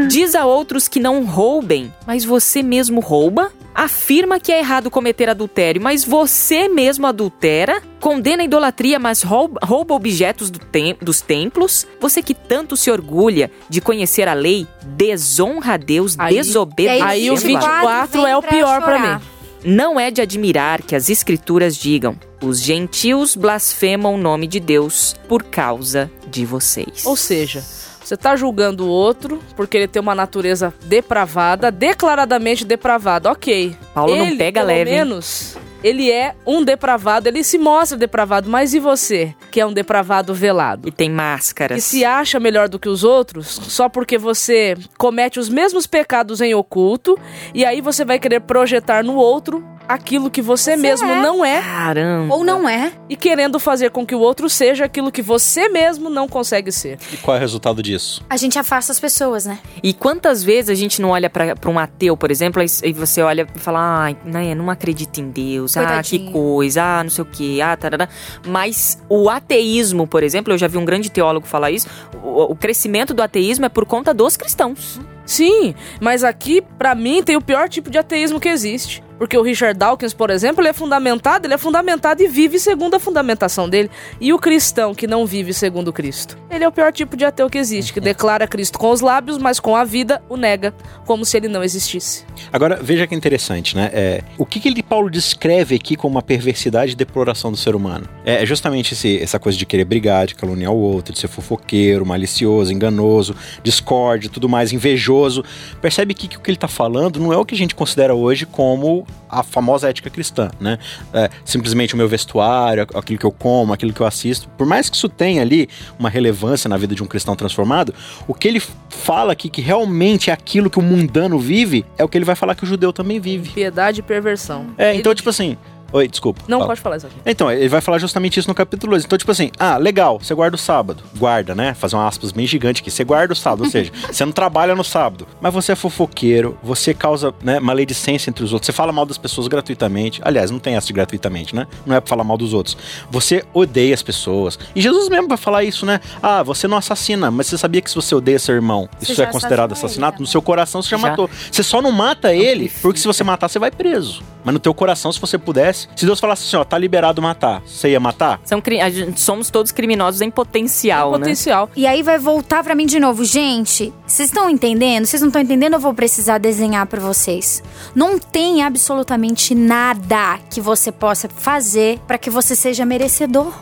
Diz 0.08 0.34
a 0.34 0.46
outros 0.46 0.86
que 0.86 1.00
não 1.00 1.25
roubem, 1.25 1.92
mas 2.06 2.24
você 2.24 2.62
mesmo 2.62 3.00
rouba? 3.00 3.50
Afirma 3.81 4.41
que 4.41 4.51
é 4.51 4.58
errado 4.58 4.91
cometer 4.91 5.29
adultério, 5.29 5.81
mas 5.81 6.05
você 6.05 6.69
mesmo 6.69 7.06
adultera? 7.06 7.81
Condena 8.01 8.43
a 8.43 8.44
idolatria, 8.44 8.99
mas 8.99 9.23
rouba, 9.23 9.61
rouba 9.65 9.94
objetos 9.94 10.51
do 10.51 10.58
tem- 10.58 10.97
dos 11.01 11.20
templos? 11.20 11.87
Você 12.01 12.20
que 12.20 12.35
tanto 12.35 12.77
se 12.77 12.91
orgulha 12.91 13.53
de 13.69 13.81
conhecer 13.81 14.27
a 14.27 14.35
lei, 14.35 14.67
desonra 14.85 15.75
a 15.75 15.77
Deus, 15.77 16.17
Aí- 16.19 16.35
desobedecendo 16.35 17.05
Aí 17.05 17.31
o 17.31 17.35
a 17.35 17.37
lei. 17.37 17.44
24 17.47 18.27
é 18.27 18.37
o 18.37 18.43
pior 18.43 18.82
pra 18.82 18.97
chorar. 18.99 19.20
mim. 19.20 19.25
Não 19.65 19.99
é 19.99 20.11
de 20.11 20.20
admirar 20.20 20.82
que 20.82 20.97
as 20.97 21.08
escrituras 21.08 21.77
digam: 21.77 22.17
os 22.43 22.61
gentios 22.61 23.37
blasfemam 23.37 24.15
o 24.15 24.19
nome 24.19 24.49
de 24.49 24.58
Deus 24.58 25.15
por 25.29 25.44
causa 25.44 26.11
de 26.29 26.44
vocês. 26.44 27.05
Ou 27.06 27.15
seja, 27.17 27.65
você 28.08 28.17
tá 28.17 28.34
julgando 28.34 28.86
o 28.86 28.88
outro 28.88 29.38
porque 29.55 29.77
ele 29.77 29.86
tem 29.86 30.00
uma 30.00 30.15
natureza 30.15 30.72
depravada, 30.86 31.70
declaradamente 31.70 32.65
depravada. 32.65 33.31
Ok. 33.31 33.77
Paulo 33.93 34.17
não 34.17 34.27
ele, 34.27 34.36
pega 34.38 34.60
pelo 34.60 34.69
leve, 34.69 34.91
menos, 34.91 35.58
ele 35.84 36.10
é 36.10 36.34
um 36.46 36.65
depravado, 36.65 37.29
ele 37.29 37.44
se 37.44 37.58
mostra 37.58 37.98
depravado. 37.98 38.48
Mas 38.48 38.72
e 38.72 38.81
você, 38.81 39.34
que 39.50 39.60
é 39.60 39.67
um 39.67 39.74
depravado 39.74 40.32
velado? 40.32 40.88
E 40.88 40.91
tem 40.91 41.10
máscaras. 41.10 41.77
que 41.77 41.82
se 41.82 42.03
acha 42.03 42.41
melhor 42.41 42.67
do 42.67 42.79
que 42.79 42.88
os 42.88 43.05
outros 43.05 43.46
só 43.46 43.91
porque 43.91 44.17
você 44.17 44.74
comete 44.96 45.38
os 45.38 45.50
mesmos 45.50 45.86
pecados 45.86 46.41
em 46.41 46.55
oculto 46.55 47.19
e 47.53 47.62
aí 47.62 47.82
você 47.82 48.06
vai 48.06 48.19
querer 48.19 48.41
projetar 48.41 49.05
no 49.05 49.17
outro 49.17 49.62
aquilo 49.88 50.30
que 50.30 50.42
você, 50.42 50.76
mesmo 50.76 51.08
é. 51.08 51.22
não 51.22 51.44
é 51.44 51.62
Caramba. 51.62 52.34
Ou 52.34 52.44
não 52.44 52.68
é? 52.68 52.92
e 53.08 53.16
querendo 53.16 53.58
fazer 53.58 53.90
com 53.90 54.04
que 54.04 54.14
o 54.14 54.20
outro 54.20 54.48
seja 54.48 54.84
aquilo 54.84 55.10
que 55.10 55.22
você 55.22 55.68
mesmo 55.68 56.10
não 56.10 56.28
consegue 56.28 56.70
ser. 56.70 56.98
E 57.12 57.16
qual 57.16 57.34
é 57.34 57.38
o 57.38 57.40
resultado 57.40 57.82
disso? 57.82 58.22
A 58.28 58.36
gente 58.36 58.58
afasta 58.58 58.92
as 58.92 59.00
pessoas, 59.00 59.46
né? 59.46 59.58
E 59.82 59.92
quantas 59.92 60.42
vezes 60.42 60.70
a 60.70 60.74
gente 60.74 61.00
não 61.00 61.10
olha 61.10 61.30
pra 61.30 61.56
pra 61.56 61.70
um 61.70 61.78
ateu, 61.78 62.16
por 62.16 62.30
exemplo, 62.30 62.60
aí 62.60 62.68
aí 62.82 62.92
você 62.92 63.22
olha 63.22 63.46
e 63.54 63.58
fala, 63.58 64.04
ai, 64.04 64.16
né, 64.24 64.54
não 64.54 64.70
acredito 64.70 65.18
em 65.20 65.30
Deus, 65.30 65.76
ah, 65.76 65.80
que 65.80 65.86
Coitadinho. 65.86 66.32
coisa, 66.32 66.82
ah, 66.82 67.04
não 67.04 67.10
sei 67.10 67.22
o 67.22 67.26
que, 67.26 67.62
ah, 67.62 67.76
tarará. 67.76 68.08
Mas 68.46 69.02
o 69.08 69.28
ateísmo, 69.28 70.06
por 70.06 70.22
exemplo, 70.22 70.52
eu 70.52 70.58
já 70.58 70.68
vi 70.68 70.76
um 70.78 70.84
grande 70.84 71.10
teólogo 71.10 71.46
falar 71.46 71.70
isso, 71.70 71.88
o, 72.22 72.52
o 72.52 72.56
crescimento 72.56 73.14
do 73.14 73.22
ateísmo 73.22 73.64
é 73.64 73.68
por 73.68 73.86
conta 73.86 74.12
dos 74.12 74.36
cristãos. 74.36 75.00
Sim, 75.24 75.74
mas 76.00 76.24
aqui, 76.24 76.62
pra 76.78 76.94
mim, 76.94 77.22
tem 77.22 77.36
o 77.36 77.42
pior 77.42 77.68
tipo 77.68 77.90
de 77.90 77.98
ateísmo 77.98 78.40
que 78.40 78.48
existe. 78.48 79.02
Porque 79.19 79.37
o 79.37 79.43
Richard 79.43 79.77
Dawkins, 79.79 80.15
por 80.15 80.31
exemplo, 80.31 80.63
ele 80.63 80.69
é 80.69 80.72
fundamentado, 80.72 81.46
ele 81.46 81.55
é 81.55 81.58
fundamentado 81.58 82.22
e 82.22 82.29
vive 82.29 82.58
segundo 82.58 82.94
a 82.94 83.01
fundamentação 83.01 83.69
dele. 83.69 83.91
E 84.20 84.32
o 84.32 84.39
cristão 84.39 84.94
que 84.94 85.06
não 85.06 85.27
vive 85.27 85.53
segundo 85.53 85.93
Cristo? 85.93 86.39
Ele 86.51 86.65
é 86.65 86.69
o 86.69 86.72
pior 86.72 86.93
tipo 86.93 87.17
de 87.17 87.25
ateu 87.25 87.51
que 87.51 87.58
existe, 87.58 87.93
que 87.93 88.01
declara 88.01 88.46
Cristo 88.46 88.79
com 88.79 88.91
os 88.91 89.01
lábios, 89.01 89.37
mas 89.39 89.58
com 89.58 89.75
a 89.75 89.84
vida 89.84 90.22
o 90.29 90.37
nega, 90.37 90.72
como 91.05 91.25
se 91.25 91.37
ele 91.37 91.48
não 91.48 91.65
existisse. 91.65 92.25
Agora, 92.53 92.79
veja 92.81 93.06
que 93.06 93.15
interessante, 93.15 93.77
né? 93.77 93.91
É, 93.93 94.22
o 94.39 94.46
que, 94.46 94.60
que 94.60 94.69
ele, 94.69 94.82
Paulo 94.82 95.10
descreve 95.10 95.75
aqui 95.75 95.96
como 95.96 96.15
uma 96.15 96.22
perversidade 96.22 96.93
e 96.93 96.94
deploração 96.94 97.51
do 97.51 97.56
ser 97.56 97.75
humano? 97.75 98.08
É 98.25 98.46
justamente 98.46 98.94
esse, 98.94 99.20
essa 99.20 99.39
coisa 99.39 99.58
de 99.58 99.67
querer 99.67 99.84
brigar, 99.84 100.27
de 100.27 100.34
caluniar 100.34 100.72
o 100.72 100.79
outro, 100.79 101.13
de 101.13 101.19
ser 101.19 101.29
fofoqueiro, 101.29 102.06
malicioso, 102.06 102.72
enganoso, 102.72 103.34
discorde, 103.63 104.29
tudo 104.29 104.48
mais, 104.48 104.72
invejoso. 104.72 105.44
Percebe 105.81 106.15
que, 106.15 106.29
que 106.29 106.37
o 106.37 106.41
que 106.41 106.51
ele 106.51 106.56
está 106.56 106.69
falando 106.69 107.19
não 107.19 107.32
é 107.32 107.37
o 107.37 107.44
que 107.44 107.55
a 107.55 107.58
gente 107.58 107.75
considera 107.75 108.15
hoje 108.15 108.46
como 108.46 109.06
a 109.29 109.43
famosa 109.43 109.88
ética 109.88 110.08
cristã, 110.08 110.50
né? 110.58 110.79
É, 111.12 111.29
simplesmente 111.44 111.94
o 111.94 111.96
meu 111.96 112.08
vestuário, 112.08 112.86
aquilo 112.94 113.19
que 113.19 113.27
eu 113.27 113.32
como, 113.32 113.72
aquilo 113.72 113.93
que 113.93 114.00
eu 114.00 114.06
assisto. 114.06 114.48
Por 114.56 114.67
mais 114.67 114.88
que 114.88 114.96
isso 114.96 115.08
tenha 115.08 115.43
ali 115.43 115.69
uma 115.98 116.08
relevância 116.08 116.69
na 116.69 116.77
vida 116.77 116.94
de 116.94 117.03
um 117.03 117.06
cristão 117.06 117.36
transformado, 117.36 117.94
o 118.27 118.34
que 118.34 118.48
ele 118.48 118.62
fala 118.88 119.32
aqui 119.32 119.48
que 119.48 119.60
realmente 119.60 120.31
é 120.31 120.32
aquilo 120.32 120.70
que 120.70 120.79
o 120.79 120.82
mundano 120.82 121.38
vive, 121.38 121.84
é 121.96 122.05
o 122.05 122.08
que 122.08 122.17
ele 122.17 122.24
vai 122.24 122.34
falar 122.34 122.55
que 122.55 122.65
o 122.65 122.67
judeu 122.67 122.93
também 122.93 123.20
vive. 123.20 123.50
Piedade 123.50 124.00
e 124.00 124.03
perversão. 124.03 124.69
É, 124.79 124.94
então, 124.94 125.15
tipo 125.15 125.29
assim, 125.29 125.56
Oi, 125.92 126.06
desculpa. 126.06 126.42
Não, 126.46 126.58
Fala. 126.58 126.68
pode 126.68 126.80
falar 126.80 126.96
isso 126.98 127.06
aqui. 127.06 127.16
Então, 127.24 127.50
ele 127.50 127.68
vai 127.68 127.80
falar 127.80 127.98
justamente 127.98 128.38
isso 128.38 128.48
no 128.48 128.54
capítulo 128.54 128.92
2. 128.92 129.04
Então, 129.04 129.16
tipo 129.18 129.30
assim, 129.30 129.50
ah, 129.58 129.76
legal, 129.78 130.18
você 130.18 130.34
guarda 130.34 130.54
o 130.54 130.58
sábado. 130.58 131.02
Guarda, 131.16 131.54
né? 131.54 131.72
Fazer 131.74 131.96
uma 131.96 132.06
aspas 132.06 132.30
bem 132.30 132.46
gigante 132.46 132.82
aqui. 132.82 132.90
Você 132.90 133.04
guarda 133.04 133.32
o 133.32 133.36
sábado, 133.36 133.64
ou 133.64 133.70
seja, 133.70 133.90
você 134.12 134.24
não 134.24 134.32
trabalha 134.32 134.74
no 134.74 134.84
sábado. 134.84 135.26
Mas 135.40 135.52
você 135.54 135.72
é 135.72 135.74
fofoqueiro, 135.74 136.58
você 136.62 136.92
causa 136.92 137.32
né, 137.42 137.58
maledicência 137.58 138.28
entre 138.28 138.44
os 138.44 138.52
outros. 138.52 138.66
Você 138.66 138.72
fala 138.72 138.92
mal 138.92 139.06
das 139.06 139.16
pessoas 139.16 139.48
gratuitamente. 139.48 140.20
Aliás, 140.24 140.50
não 140.50 140.58
tem 140.58 140.74
essa 140.76 140.86
de 140.86 140.92
gratuitamente, 140.92 141.54
né? 141.56 141.66
Não 141.86 141.96
é 141.96 142.00
pra 142.00 142.08
falar 142.08 142.24
mal 142.24 142.36
dos 142.36 142.52
outros. 142.52 142.76
Você 143.10 143.44
odeia 143.54 143.94
as 143.94 144.02
pessoas. 144.02 144.58
E 144.74 144.80
Jesus 144.82 145.08
mesmo 145.08 145.26
vai 145.28 145.38
falar 145.38 145.64
isso, 145.64 145.86
né? 145.86 146.00
Ah, 146.22 146.42
você 146.42 146.68
não 146.68 146.76
assassina, 146.76 147.30
mas 147.30 147.46
você 147.46 147.56
sabia 147.56 147.80
que 147.80 147.88
se 147.88 147.96
você 147.96 148.14
odeia 148.14 148.38
seu 148.38 148.54
irmão, 148.54 148.88
Você 149.00 149.12
isso 149.12 149.22
é 149.22 149.26
considerado 149.26 149.72
assassinato? 149.72 150.16
ele, 150.16 150.20
No 150.22 150.26
seu 150.26 150.42
coração 150.42 150.82
você 150.82 150.90
já, 150.90 150.98
Já. 150.98 151.08
matou. 151.08 151.30
Você 151.50 151.62
só 151.62 151.80
não 151.80 151.90
mata 151.92 152.34
ele, 152.34 152.70
porque 152.82 153.00
se 153.00 153.06
você 153.06 153.24
matar, 153.24 153.48
você 153.48 153.58
vai 153.58 153.70
preso. 153.70 154.22
Mas 154.48 154.55
no 154.55 154.58
teu 154.58 154.72
coração, 154.72 155.12
se 155.12 155.20
você 155.20 155.36
pudesse, 155.36 155.88
se 155.94 156.06
Deus 156.06 156.19
falasse 156.19 156.46
assim, 156.46 156.56
ó, 156.56 156.64
tá 156.64 156.78
liberado 156.78 157.20
matar, 157.20 157.60
você 157.67 157.90
ia 157.90 158.00
matar? 158.00 158.40
São, 158.46 158.62
cri- 158.62 158.81
a 158.81 158.88
gente- 158.88 159.20
somos 159.20 159.50
todos 159.50 159.70
criminosos 159.72 160.22
em 160.22 160.31
potencial, 160.31 161.12
né? 161.12 161.19
Potencial. 161.19 161.69
E 161.76 161.86
aí 161.86 162.02
vai 162.02 162.19
voltar 162.19 162.64
pra 162.64 162.74
mim 162.74 162.86
de 162.86 162.98
novo. 162.98 163.26
Gente, 163.26 163.93
vocês 164.06 164.31
estão 164.31 164.48
entendendo? 164.48 165.05
Vocês 165.05 165.20
não 165.20 165.28
estão 165.28 165.43
entendendo? 165.43 165.74
Eu 165.74 165.81
vou 165.81 165.93
precisar 165.93 166.38
desenhar 166.38 166.86
pra 166.86 166.98
vocês. 166.98 167.62
Não 167.94 168.19
tem 168.19 168.62
absolutamente 168.62 169.55
nada 169.55 170.38
que 170.50 170.62
você 170.62 170.90
possa 170.90 171.28
fazer 171.28 171.98
pra 172.06 172.17
que 172.17 172.31
você 172.31 172.56
seja 172.56 172.86
merecedor. 172.86 173.52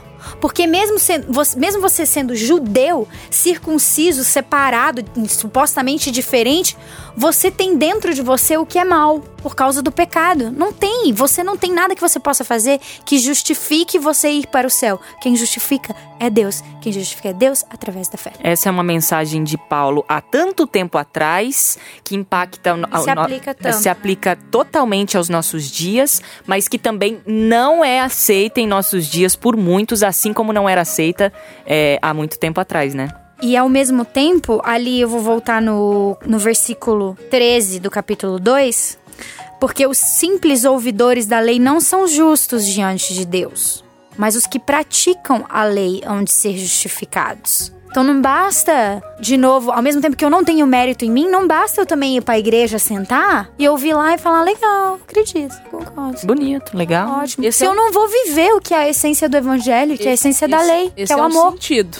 Porque 0.41 0.67
mesmo, 0.67 0.99
sendo, 0.99 1.33
você- 1.33 1.57
mesmo 1.59 1.81
você 1.81 2.05
sendo 2.05 2.35
judeu, 2.35 3.07
circunciso, 3.31 4.25
separado, 4.25 5.05
supostamente 5.29 6.11
diferente, 6.11 6.77
você 7.17 7.51
tem 7.51 7.77
dentro 7.77 8.13
de 8.15 8.21
você 8.23 8.57
o 8.57 8.67
que 8.67 8.79
é 8.79 8.85
mal 8.85 9.21
por 9.43 9.55
causa 9.55 9.81
do 9.81 9.91
pecado. 9.91 10.51
Não 10.51 10.73
tem. 10.73 11.13
Você 11.13 11.43
não 11.43 11.57
tem 11.57 11.73
nada 11.73 11.95
que 11.95 12.01
você 12.01 12.19
possa 12.19 12.45
fazer 12.45 12.81
que 13.05 13.19
justifique 13.19 13.99
você 13.99 14.29
ir 14.29 14.47
para 14.49 14.67
o 14.67 14.71
céu. 14.71 15.01
Quem 15.21 15.35
justifica 15.37 15.95
é 16.21 16.29
Deus. 16.29 16.63
Quem 16.83 16.93
justifica 16.93 17.29
é 17.29 17.33
Deus 17.33 17.65
através 17.71 18.09
da 18.09 18.19
fé. 18.19 18.33
Essa 18.43 18.69
é 18.69 18.73
uma 18.73 18.83
mensagem 18.83 19.43
de 19.45 19.57
Paulo 19.57 20.05
há 20.09 20.21
tanto 20.21 20.67
tempo 20.67 20.99
atrás 20.99 21.79
que 22.05 22.15
impacta 22.17 22.77
no- 22.77 22.87
Se 23.03 23.11
o 23.11 23.15
no- 23.15 23.21
aplica 23.23 23.55
tanto. 23.55 23.77
se 23.77 23.89
aplica 23.89 24.37
totalmente 24.51 25.17
aos 25.17 25.29
nossos 25.29 25.71
dias, 25.71 26.21
mas 26.47 26.69
que 26.69 26.79
também 26.79 27.21
não 27.27 27.85
é 27.85 28.01
aceita 28.01 28.61
em 28.61 28.67
nossos 28.67 29.07
dias 29.07 29.35
por 29.37 29.57
muitos, 29.57 30.03
assim 30.03 30.33
como 30.33 30.53
não 30.53 30.69
era 30.69 30.83
aceita 30.83 31.33
é, 31.65 31.99
há 32.03 32.13
muito 32.13 32.39
tempo 32.39 32.61
atrás, 32.61 32.95
né? 32.95 33.09
E 33.43 33.57
ao 33.57 33.69
mesmo 33.69 34.05
tempo, 34.05 34.61
ali 34.65 35.01
eu 35.01 35.09
vou 35.09 35.21
voltar 35.21 35.61
no, 35.61 36.17
no 36.25 36.39
versículo 36.39 37.17
13 37.31 37.79
do 37.81 37.91
capítulo 37.91 38.39
2, 38.39 38.99
porque 39.61 39.87
os 39.87 39.99
simples 39.99 40.65
ouvidores 40.65 41.27
da 41.27 41.39
lei 41.39 41.59
não 41.59 41.81
são 41.81 42.07
justos 42.07 42.67
diante 42.67 43.13
de 43.15 43.25
Deus, 43.27 43.85
mas 44.17 44.37
os 44.37 44.47
que 44.47 44.59
praticam 44.59 45.45
a 45.49 45.65
lei 45.65 46.03
hão 46.07 46.25
de 46.25 46.33
ser 46.33 46.57
justificados. 46.57 47.73
Então 47.91 48.03
não 48.05 48.21
basta, 48.21 49.03
de 49.21 49.39
novo, 49.39 49.71
ao 49.71 49.81
mesmo 49.81 50.03
tempo 50.03 50.17
que 50.17 50.25
eu 50.25 50.29
não 50.29 50.45
tenho 50.45 50.67
mérito 50.67 51.05
em 51.07 51.11
mim, 51.11 51.29
não 51.29 51.47
basta 51.47 51.81
eu 51.81 51.87
também 51.87 52.17
ir 52.17 52.21
pra 52.21 52.39
igreja 52.39 52.79
sentar 52.79 53.49
e 53.59 53.67
ouvir 53.67 53.95
lá 53.95 54.13
e 54.15 54.19
falar, 54.19 54.43
legal, 54.43 54.99
acredito, 55.03 55.55
concordo. 55.71 56.27
Bonito, 56.27 56.77
legal. 56.77 57.21
Ótimo. 57.21 57.47
Esse 57.47 57.59
Se 57.59 57.65
é 57.65 57.69
eu 57.69 57.75
não 57.75 57.93
vou 57.93 58.07
viver 58.07 58.53
o 58.55 58.61
que 58.61 58.75
é 58.75 58.79
a 58.79 58.89
essência 58.89 59.29
do 59.31 59.37
evangelho, 59.39 59.97
que 59.97 60.07
é 60.07 60.11
a 60.11 60.15
essência 60.15 60.47
da 60.47 60.59
Esse- 60.59 60.71
lei, 60.71 60.93
esse 60.95 61.07
que 61.07 61.13
é 61.13 61.17
o 61.17 61.21
um 61.21 61.25
amor. 61.25 61.53
sentido. 61.53 61.97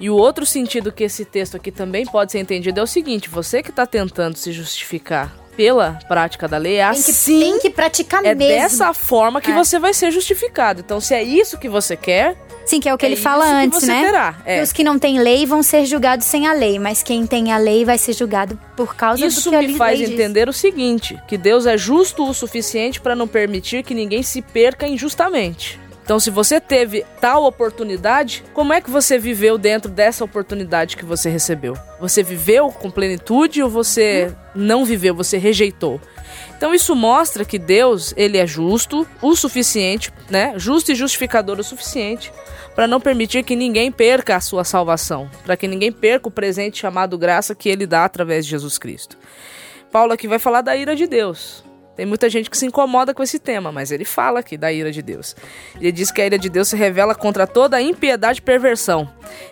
E 0.00 0.08
o 0.10 0.14
outro 0.16 0.44
sentido 0.46 0.92
que 0.92 1.04
esse 1.04 1.24
texto 1.24 1.56
aqui 1.56 1.70
também 1.70 2.04
pode 2.06 2.32
ser 2.32 2.38
entendido 2.38 2.80
é 2.80 2.82
o 2.82 2.86
seguinte: 2.86 3.28
você 3.28 3.62
que 3.62 3.70
está 3.70 3.86
tentando 3.86 4.36
se 4.36 4.52
justificar 4.52 5.34
pela 5.56 5.98
prática 6.06 6.46
da 6.46 6.56
lei, 6.56 6.76
é 6.76 6.84
Tem 6.92 7.02
que, 7.02 7.10
assim. 7.10 7.40
tem 7.40 7.58
que 7.58 7.68
praticar 7.70 8.24
é 8.24 8.32
mesmo. 8.32 8.54
dessa 8.54 8.94
forma 8.94 9.40
que 9.40 9.50
É. 9.50 9.54
você 9.54 9.76
vai 9.78 9.92
ser 9.92 10.10
justificado. 10.12 10.80
Então, 10.80 11.00
se 11.00 11.12
é 11.14 11.20
isso 11.22 11.58
que 11.58 11.68
você 11.68 11.96
quer, 11.96 12.36
Sim, 12.64 12.78
que 12.78 12.88
é 12.88 12.94
o 12.94 12.98
que 12.98 13.04
é 13.04 13.08
ele 13.08 13.16
fala 13.16 13.44
isso 13.44 13.54
que 13.54 13.64
antes, 13.66 13.80
você 13.80 13.86
né? 13.86 14.04
terá. 14.04 14.32
Que 14.34 14.50
É. 14.50 14.62
os 14.62 14.70
que 14.70 14.84
não 14.84 14.98
têm 15.00 15.18
lei 15.18 15.44
vão 15.46 15.60
ser 15.62 15.84
julgados 15.84 16.26
sem 16.26 16.46
a 16.46 16.52
lei, 16.52 16.78
mas 16.78 17.02
quem 17.02 17.26
tem 17.26 17.50
a 17.50 17.56
lei 17.58 17.84
vai 17.84 17.98
ser 17.98 18.12
julgado 18.12 18.56
por 18.76 18.94
causa 18.94 19.20
do 19.20 19.26
Isso 19.26 19.50
que 19.50 19.56
a 19.56 19.60
me 19.60 19.66
lei 19.68 19.76
faz 19.76 19.98
diz. 19.98 20.10
entender 20.10 20.48
o 20.48 20.52
seguinte: 20.52 21.18
que 21.26 21.36
Deus 21.36 21.66
é 21.66 21.76
justo 21.76 22.28
o 22.28 22.32
suficiente 22.32 23.00
para 23.00 23.16
não 23.16 23.26
permitir 23.26 23.82
que 23.82 23.94
ninguém 23.94 24.22
se 24.22 24.40
perca 24.40 24.86
injustamente. 24.86 25.80
Então, 26.08 26.18
se 26.18 26.30
você 26.30 26.58
teve 26.58 27.04
tal 27.20 27.44
oportunidade, 27.44 28.42
como 28.54 28.72
é 28.72 28.80
que 28.80 28.90
você 28.90 29.18
viveu 29.18 29.58
dentro 29.58 29.90
dessa 29.90 30.24
oportunidade 30.24 30.96
que 30.96 31.04
você 31.04 31.28
recebeu? 31.28 31.76
Você 32.00 32.22
viveu 32.22 32.72
com 32.72 32.90
plenitude 32.90 33.62
ou 33.62 33.68
você 33.68 34.34
não 34.54 34.86
viveu, 34.86 35.14
você 35.14 35.36
rejeitou? 35.36 36.00
Então 36.56 36.74
isso 36.74 36.96
mostra 36.96 37.44
que 37.44 37.58
Deus, 37.58 38.14
ele 38.16 38.38
é 38.38 38.46
justo 38.46 39.06
o 39.20 39.36
suficiente, 39.36 40.10
né? 40.30 40.54
Justo 40.56 40.92
e 40.92 40.94
justificador 40.94 41.60
o 41.60 41.62
suficiente 41.62 42.32
para 42.74 42.86
não 42.86 43.02
permitir 43.02 43.42
que 43.42 43.54
ninguém 43.54 43.92
perca 43.92 44.36
a 44.36 44.40
sua 44.40 44.64
salvação, 44.64 45.30
para 45.44 45.58
que 45.58 45.68
ninguém 45.68 45.92
perca 45.92 46.28
o 46.28 46.32
presente 46.32 46.78
chamado 46.78 47.18
graça 47.18 47.54
que 47.54 47.68
ele 47.68 47.86
dá 47.86 48.06
através 48.06 48.46
de 48.46 48.52
Jesus 48.52 48.78
Cristo. 48.78 49.18
Paulo 49.92 50.14
aqui 50.14 50.26
vai 50.26 50.38
falar 50.38 50.62
da 50.62 50.74
ira 50.74 50.96
de 50.96 51.06
Deus. 51.06 51.67
Tem 51.98 52.06
muita 52.06 52.30
gente 52.30 52.48
que 52.48 52.56
se 52.56 52.64
incomoda 52.64 53.12
com 53.12 53.24
esse 53.24 53.40
tema, 53.40 53.72
mas 53.72 53.90
ele 53.90 54.04
fala 54.04 54.38
aqui 54.38 54.56
da 54.56 54.72
ira 54.72 54.92
de 54.92 55.02
Deus. 55.02 55.34
Ele 55.80 55.90
diz 55.90 56.12
que 56.12 56.22
a 56.22 56.26
ira 56.26 56.38
de 56.38 56.48
Deus 56.48 56.68
se 56.68 56.76
revela 56.76 57.12
contra 57.12 57.44
toda 57.44 57.76
a 57.76 57.82
impiedade 57.82 58.38
e 58.38 58.42
perversão. 58.42 59.08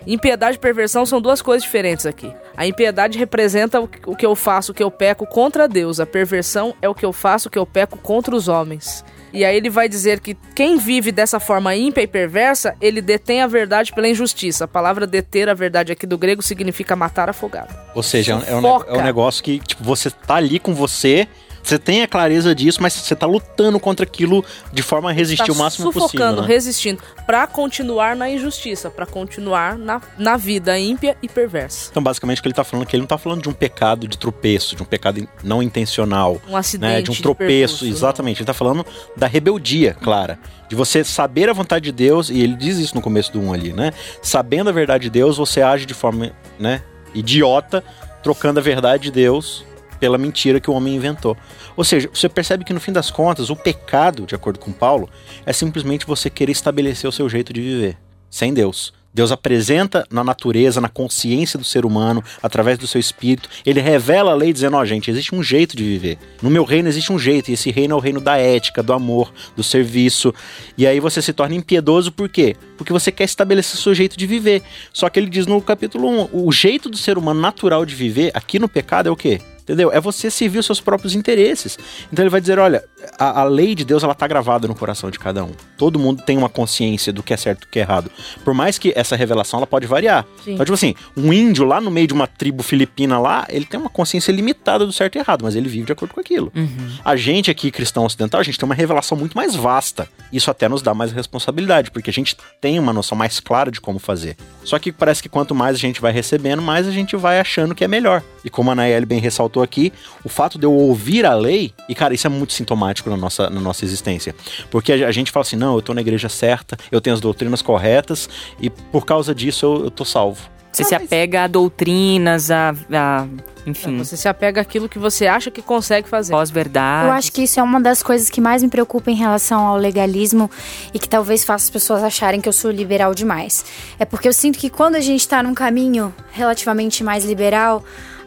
Impiedade 0.07 0.57
e 0.57 0.61
perversão 0.61 1.05
são 1.05 1.21
duas 1.21 1.43
coisas 1.43 1.65
diferentes 1.65 2.07
aqui. 2.07 2.33
A 2.57 2.65
impiedade 2.65 3.19
representa 3.19 3.81
o 3.81 3.89
que- 3.89 4.25
eu 4.25 4.37
faço, 4.37 4.71
o 4.71 4.75
que 4.77 4.83
eu 4.83 4.93
peco 4.93 5.27
contra 5.27 5.67
Deus. 5.67 5.99
A 5.99 6.07
perversão 6.07 6.73
é 6.81 6.89
o 6.89 6.95
que 6.95 7.05
eu 7.05 7.13
faço, 7.13 7.49
o 7.49 7.51
que 7.51 7.59
eu 7.59 7.67
peco 7.67 7.99
contra 7.99 8.33
os 8.37 8.47
homens. 8.47 9.05
E 9.33 9.45
aí 9.45 9.57
ele 9.57 9.69
vai 9.69 9.89
dizer 9.89 10.21
que 10.21 10.37
quem 10.55 10.79
vive 10.79 11.11
dessa 11.11 11.41
forma 11.41 11.75
ímpia 11.75 12.01
e 12.03 12.07
perversa, 12.07 12.77
ele 12.81 13.03
detém 13.03 13.43
a 13.43 13.49
verdade 13.49 13.93
pela 13.93 14.09
injustiça. 14.09 14.67
A 14.67 14.69
palavra 14.69 15.05
deter 15.05 15.49
a 15.49 15.55
verdade 15.55 15.91
aqui 15.91 16.07
do 16.07 16.17
grego 16.17 16.41
significa 16.43 16.95
matar 16.95 17.29
afogado. 17.29 17.75
Ou 17.93 18.05
seja, 18.05 18.33
é 18.33 18.37
um, 18.37 18.39
é 18.39 18.55
um 18.55 18.83
é 18.87 18.99
um 18.99 19.03
negócio 19.03 19.43
que, 19.43 19.59
tipo, 19.59 19.83
você 19.83 20.11
tá 20.11 20.37
ali 20.37 20.61
com 20.61 20.73
você, 20.73 21.27
você 21.69 21.79
tem 21.79 22.03
a 22.03 22.09
clareza 22.09 22.55
disso, 22.55 22.81
mas 22.81 22.93
você 22.93 23.17
tá 23.17 23.27
lutando 23.27 23.81
contra 23.81 24.07
aquilo 24.07 24.45
de 24.73 24.83
forma 24.83 25.11
a 25.11 25.13
resistir 25.13 25.47
tá 25.47 25.53
o 25.53 25.57
máximo 25.57 25.93
sufocando, 25.93 26.13
possível. 26.13 26.43
Né? 26.43 26.47
resistindo, 26.49 27.03
pra 27.27 27.47
continuar 27.47 28.15
na 28.15 28.31
injustiça, 28.31 28.89
pra 28.89 29.05
continuar 29.05 29.77
na, 29.77 30.01
na 30.17 30.37
vida 30.37 30.79
ímpia 30.79 31.17
e 31.21 31.29
perversa. 31.29 31.89
Então, 31.91 32.03
basicamente, 32.03 32.39
o 32.39 32.43
que 32.43 32.49
ele 32.49 32.55
tá 32.55 32.63
falando 32.63 32.87
é 32.87 32.89
que 32.89 32.95
ele 32.95 33.03
não 33.03 33.09
tá 33.09 33.19
falando 33.19 33.43
de 33.43 33.49
um 33.49 33.53
pecado 33.53 34.07
de 34.07 34.17
tropeço, 34.17 34.77
de 34.77 34.83
um 34.83 34.87
pecado 34.87 35.29
não 35.43 35.63
intencional, 35.63 36.41
Um 36.49 36.57
acidente, 36.57 36.93
né? 36.93 37.03
De 37.03 37.11
um 37.11 37.15
tropeço, 37.15 37.49
percurso, 37.49 37.85
não. 37.85 37.91
exatamente. 37.91 38.39
Ele 38.41 38.47
tá 38.47 38.55
falando 38.55 38.87
da 39.17 39.27
rebeldia, 39.27 39.95
clara. 39.95 40.39
De 40.69 40.77
você 40.77 41.03
saber 41.03 41.49
a 41.49 41.53
vontade 41.53 41.87
de 41.87 41.93
Deus, 41.93 42.31
e 42.31 42.41
ele 42.41 42.55
diz 42.55 42.79
isso 42.79 42.95
no 42.95 43.03
começo 43.03 43.33
do 43.33 43.41
1 43.41 43.53
ali, 43.53 43.73
né? 43.73 43.93
Sabendo 44.23 44.71
a 44.71 44.73
verdade 44.73 45.05
de 45.05 45.11
Deus, 45.11 45.37
você 45.37 45.63
age 45.63 45.85
de 45.85 45.95
forma, 45.95 46.33
né, 46.59 46.83
idiota, 47.15 47.83
trocando 48.23 48.61
a 48.61 48.63
verdade 48.63 49.05
de 49.05 49.11
Deus 49.11 49.65
pela 49.99 50.19
mentira 50.19 50.61
que 50.61 50.71
o 50.71 50.75
homem 50.75 50.95
inventou. 50.95 51.37
Ou 51.77 51.85
seja, 51.85 52.09
você 52.13 52.29
percebe 52.29 52.65
que 52.65 52.73
no 52.73 52.81
fim 52.81 52.93
das 52.93 53.11
contas, 53.11 53.51
o 53.51 53.57
pecado, 53.57 54.27
de 54.27 54.35
acordo 54.35 54.59
com 54.59 54.73
Paulo, 54.73 55.09
é 55.45 55.53
simplesmente 55.53 56.07
você 56.07 56.31
querer 56.31 56.53
estabelecer 56.53 57.09
o 57.09 57.13
seu 57.13 57.29
jeito 57.29 57.53
de 57.53 57.61
viver, 57.61 57.97
sem 58.31 58.53
Deus. 58.53 58.93
Deus 59.17 59.33
apresenta 59.33 60.07
na 60.11 60.23
natureza, 60.23 60.79
na 60.79 60.91
consciência 60.91 61.59
do 61.59 61.65
ser 61.65 61.87
humano, 61.87 62.23
através 62.43 62.77
do 62.77 62.87
seu 62.87 63.01
espírito. 63.01 63.49
Ele 63.65 63.81
revela 63.81 64.33
a 64.33 64.35
lei 64.35 64.53
dizendo: 64.53 64.77
Ó, 64.77 64.85
gente, 64.85 65.11
existe 65.11 65.35
um 65.35 65.43
jeito 65.43 65.75
de 65.75 65.83
viver. 65.83 66.19
No 66.43 66.51
meu 66.51 66.65
reino 66.65 66.87
existe 66.87 67.11
um 67.11 67.19
jeito, 67.19 67.51
e 67.51 67.55
esse 67.55 67.71
reino 67.71 67.95
é 67.95 67.97
o 67.97 67.99
reino 67.99 68.21
da 68.21 68.37
ética, 68.37 68.83
do 68.83 68.93
amor, 68.93 69.33
do 69.57 69.65
serviço. 69.65 70.35
E 70.77 70.87
aí 70.87 71.01
você 71.01 71.23
se 71.23 71.33
torna 71.33 71.55
impiedoso 71.55 72.13
por 72.13 72.29
quê? 72.29 72.57
Porque 72.77 72.93
você 72.93 73.11
quer 73.11 73.25
estabelecer 73.25 73.77
o 73.79 73.83
seu 73.83 73.95
jeito 73.95 74.19
de 74.19 74.27
viver. 74.27 74.63
Só 74.93 75.09
que 75.09 75.19
ele 75.19 75.31
diz 75.31 75.47
no 75.47 75.63
capítulo 75.63 76.07
1: 76.07 76.29
o 76.35 76.53
jeito 76.53 76.91
do 76.91 76.99
ser 76.99 77.17
humano 77.17 77.41
natural 77.41 77.87
de 77.87 77.95
viver, 77.95 78.31
aqui 78.35 78.59
no 78.59 78.69
pecado, 78.69 79.09
é 79.09 79.11
o 79.11 79.17
quê? 79.17 79.41
Entendeu? 79.67 79.91
É 79.91 80.01
você 80.01 80.31
servir 80.31 80.61
os 80.61 80.67
seus 80.67 80.81
próprios 80.81 81.17
interesses. 81.17 81.77
Então 82.13 82.23
ele 82.23 82.31
vai 82.31 82.41
dizer, 82.41 82.57
olha, 82.57 82.85
a, 83.19 83.41
a, 83.41 83.45
lei 83.45 83.75
de 83.75 83.85
Deus 83.85 84.05
ela 84.05 84.15
tá 84.15 84.25
gravada 84.25 84.69
no 84.69 84.77
coração 84.77 85.11
de 85.11 85.19
cada 85.19 85.45
um. 85.45 85.51
Todo 85.77 85.99
mundo 85.99 86.23
tem 86.23 86.39
uma 86.39 86.49
consciência 86.49 87.13
do 87.13 87.21
que 87.21 87.35
é 87.35 87.37
certo 87.37 87.65
e 87.65 87.67
do 87.67 87.69
que 87.69 87.81
é 87.81 87.83
errado. 87.83 88.09
Por 88.45 88.55
mais 88.55 88.79
que 88.79 88.93
essa 88.95 89.17
revelação 89.17 89.59
ela 89.59 89.67
pode 89.67 89.85
variar. 89.85 90.25
Sim. 90.45 90.53
Então, 90.55 90.65
tipo 90.65 90.75
assim, 90.75 90.95
um 91.17 91.33
índio 91.33 91.65
lá 91.65 91.81
no 91.81 91.91
meio 91.91 92.07
de 92.07 92.15
uma 92.15 92.29
tribo 92.29 92.63
filipina 92.63 93.19
lá, 93.19 93.45
ele 93.49 93.65
tem 93.65 93.81
uma 93.81 93.91
consciência 93.91 94.31
limitada 94.31 94.87
do 94.87 94.93
certo 94.93 95.17
e 95.17 95.19
errado, 95.19 95.43
mas 95.43 95.57
ele 95.57 95.69
vive 95.69 95.87
de 95.87 95.93
acordo 95.93 96.15
com 96.15 96.21
aquilo. 96.21 96.53
Uhum. 96.55 96.91
A 97.05 97.17
gente 97.17 97.51
aqui, 97.51 97.73
cristão 97.73 98.05
ocidental, 98.05 98.41
a 98.41 98.45
gente 98.45 98.57
tem 98.57 98.67
uma 98.69 98.75
revelação 98.75 99.19
muito 99.19 99.37
mais 99.37 99.57
vasta. 99.57 100.09
Isso 100.33 100.49
até 100.49 100.69
nos 100.69 100.81
dá 100.81 100.95
mais 100.95 101.11
responsabilidade, 101.11 101.91
porque 101.91 102.11
a 102.11 102.13
gente 102.13 102.37
tem 102.61 102.79
uma 102.79 102.93
noção 102.93 103.19
mais 103.19 103.41
clara 103.41 103.69
de 103.69 103.81
como 103.81 103.99
fazer. 103.99 104.37
Só 104.63 104.79
que 104.79 104.93
parece 104.93 105.23
que 105.23 105.29
quanto 105.29 105.57
mais 105.57 105.75
a 105.75 105.79
gente 105.79 106.01
vai 106.01 106.13
recebendo, 106.13 106.63
mais 106.63 106.87
a 106.87 106.93
gente 106.93 107.17
vai 107.17 107.41
achando 107.41 107.75
que 107.75 107.83
é 107.83 107.89
melhor. 107.89 108.23
E 108.45 108.51
como 108.51 108.71
a 108.71 108.75
Nayeli 108.75 109.07
bem 109.07 109.19
ressaltou 109.19 109.56
aqui, 109.63 109.93
o 110.25 110.29
fato 110.29 110.59
de 110.59 110.67
eu 110.67 110.73
ouvir 110.73 111.25
a 111.27 111.35
lei, 111.35 111.73
e 111.89 111.95
cara, 111.95 112.15
isso 112.15 112.27
é 112.27 112.31
muito 112.31 112.53
sintomático 112.53 113.09
na 113.11 113.17
nossa, 113.17 113.49
na 113.51 113.61
nossa 113.61 113.85
existência. 113.85 114.35
Porque 114.71 114.93
a, 114.93 115.09
a 115.09 115.13
gente 115.13 115.31
fala 115.31 115.43
assim, 115.43 115.57
não, 115.57 115.75
eu 115.75 115.83
tô 115.83 115.95
na 115.95 116.01
igreja 116.01 116.29
certa, 116.29 116.77
eu 116.91 117.01
tenho 117.01 117.15
as 117.15 117.21
doutrinas 117.21 117.63
corretas, 117.63 118.29
e 118.61 118.71
por 118.71 119.05
causa 119.05 119.35
disso 119.35 119.67
eu, 119.67 119.85
eu 119.85 119.91
tô 119.91 120.05
salvo. 120.05 120.57
Você 120.73 120.83
não, 120.83 120.89
se 120.91 120.95
apega 120.95 121.45
a 121.45 121.47
doutrinas, 121.47 122.51
a, 122.51 122.75
a 122.93 123.27
enfim. 123.67 123.97
Você 123.99 124.17
se 124.17 124.29
apega 124.29 124.61
àquilo 124.61 124.89
que 124.89 124.99
você 124.99 125.27
acha 125.27 125.51
que 125.51 125.63
consegue 125.63 126.09
fazer. 126.09 126.33
Pós-verdade. 126.33 127.09
Eu 127.09 127.13
acho 127.13 127.33
que 127.33 127.43
isso 127.43 127.59
é 127.59 127.63
uma 127.63 127.81
das 127.81 128.03
coisas 128.03 128.29
que 128.29 128.41
mais 128.41 128.63
me 128.63 128.69
preocupa 128.69 129.11
em 129.11 129.15
relação 129.15 129.67
ao 129.67 129.77
legalismo 129.77 130.51
e 130.93 130.99
que 130.99 131.09
talvez 131.09 131.45
faça 131.45 131.65
as 131.65 131.71
pessoas 131.71 132.05
acharem 132.05 132.41
que 132.41 132.49
eu 132.49 132.53
sou 132.53 132.71
liberal 132.71 133.15
demais. 133.15 133.65
É 133.99 134.05
porque 134.05 134.29
eu 134.29 134.33
sinto 134.33 134.59
que 134.59 134.69
quando 134.69 134.97
a 134.97 135.01
gente 135.01 135.21
está 135.21 135.43
num 135.43 135.55
caminho 135.55 136.15
relativamente 136.31 137.03
mais 137.03 137.25
liberal, 137.25 137.83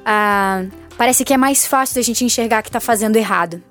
ah, 0.06 0.66
parece 0.98 1.24
que 1.24 1.34
é 1.34 1.38
mais 1.38 1.66
fácil 1.66 1.96
da 1.96 2.02
gente 2.02 2.24
enxergar 2.24 2.62
que 2.62 2.70
está 2.70 2.80
fazendo 2.80 3.16
errado. 3.16 3.62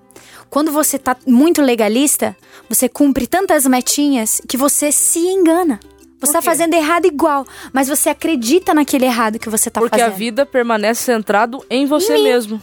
Quando 0.50 0.72
você 0.72 0.96
está 0.96 1.16
muito 1.26 1.60
legalista, 1.60 2.36
você 2.68 2.88
cumpre 2.88 3.26
tantas 3.26 3.66
metinhas 3.66 4.40
que 4.48 4.56
você 4.56 4.90
se 4.90 5.18
engana. 5.18 5.78
Você 6.20 6.30
está 6.30 6.42
fazendo 6.42 6.74
errado 6.74 7.06
igual, 7.06 7.46
mas 7.72 7.88
você 7.88 8.08
acredita 8.08 8.74
naquele 8.74 9.04
errado 9.04 9.38
que 9.38 9.48
você 9.48 9.68
está 9.68 9.80
fazendo. 9.80 9.90
Porque 9.90 10.02
a 10.02 10.08
vida 10.08 10.44
permanece 10.44 11.04
centrado 11.04 11.64
em 11.70 11.86
você 11.86 12.16
em 12.16 12.24
mesmo. 12.24 12.60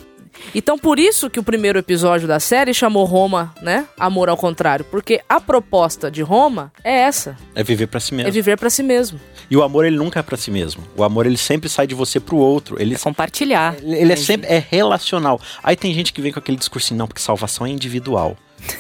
Então, 0.54 0.78
por 0.78 1.00
isso 1.00 1.30
que 1.30 1.40
o 1.40 1.44
primeiro 1.44 1.80
episódio 1.80 2.28
da 2.28 2.40
série 2.40 2.74
chamou 2.74 3.06
Roma, 3.06 3.54
né? 3.62 3.86
Amor 4.00 4.30
ao 4.30 4.38
contrário. 4.38 4.86
Porque 4.86 5.22
a 5.28 5.40
proposta 5.40 6.10
de 6.10 6.22
Roma 6.22 6.72
é 6.84 6.94
essa. 7.02 7.38
É 7.54 7.64
viver 7.64 7.88
para 7.88 8.00
si 8.00 8.14
mesmo. 8.14 8.30
É 8.30 8.32
viver 8.32 8.58
para 8.58 8.70
si 8.70 8.84
mesmo. 8.84 9.20
E 9.50 9.56
o 9.56 9.64
amor, 9.64 9.86
ele 9.86 9.98
nunca 9.98 10.20
é 10.20 10.24
para 10.24 10.38
si 10.38 10.50
mesmo. 10.50 10.84
O 10.96 11.04
amor, 11.04 11.26
ele 11.26 11.38
sempre 11.38 11.70
sai 11.70 11.86
de 11.86 11.94
você 11.94 12.20
pro 12.20 12.38
outro. 12.38 12.82
Ele 12.82 12.96
é 12.96 12.98
compartilhar. 12.98 13.76
Ele, 13.82 13.96
ele 13.96 14.14
é 14.14 14.16
sempre 14.16 14.48
é 14.50 14.64
relacional. 14.70 15.40
Aí 15.64 15.76
tem 15.76 15.94
gente 15.94 16.12
que 16.14 16.22
vem 16.22 16.32
com 16.32 16.40
aquele 16.40 16.58
discurso 16.58 16.88
assim, 16.88 16.96
não, 16.96 17.08
porque 17.08 17.22
salvação 17.22 17.66
é 17.66 17.70
individual. 17.70 18.38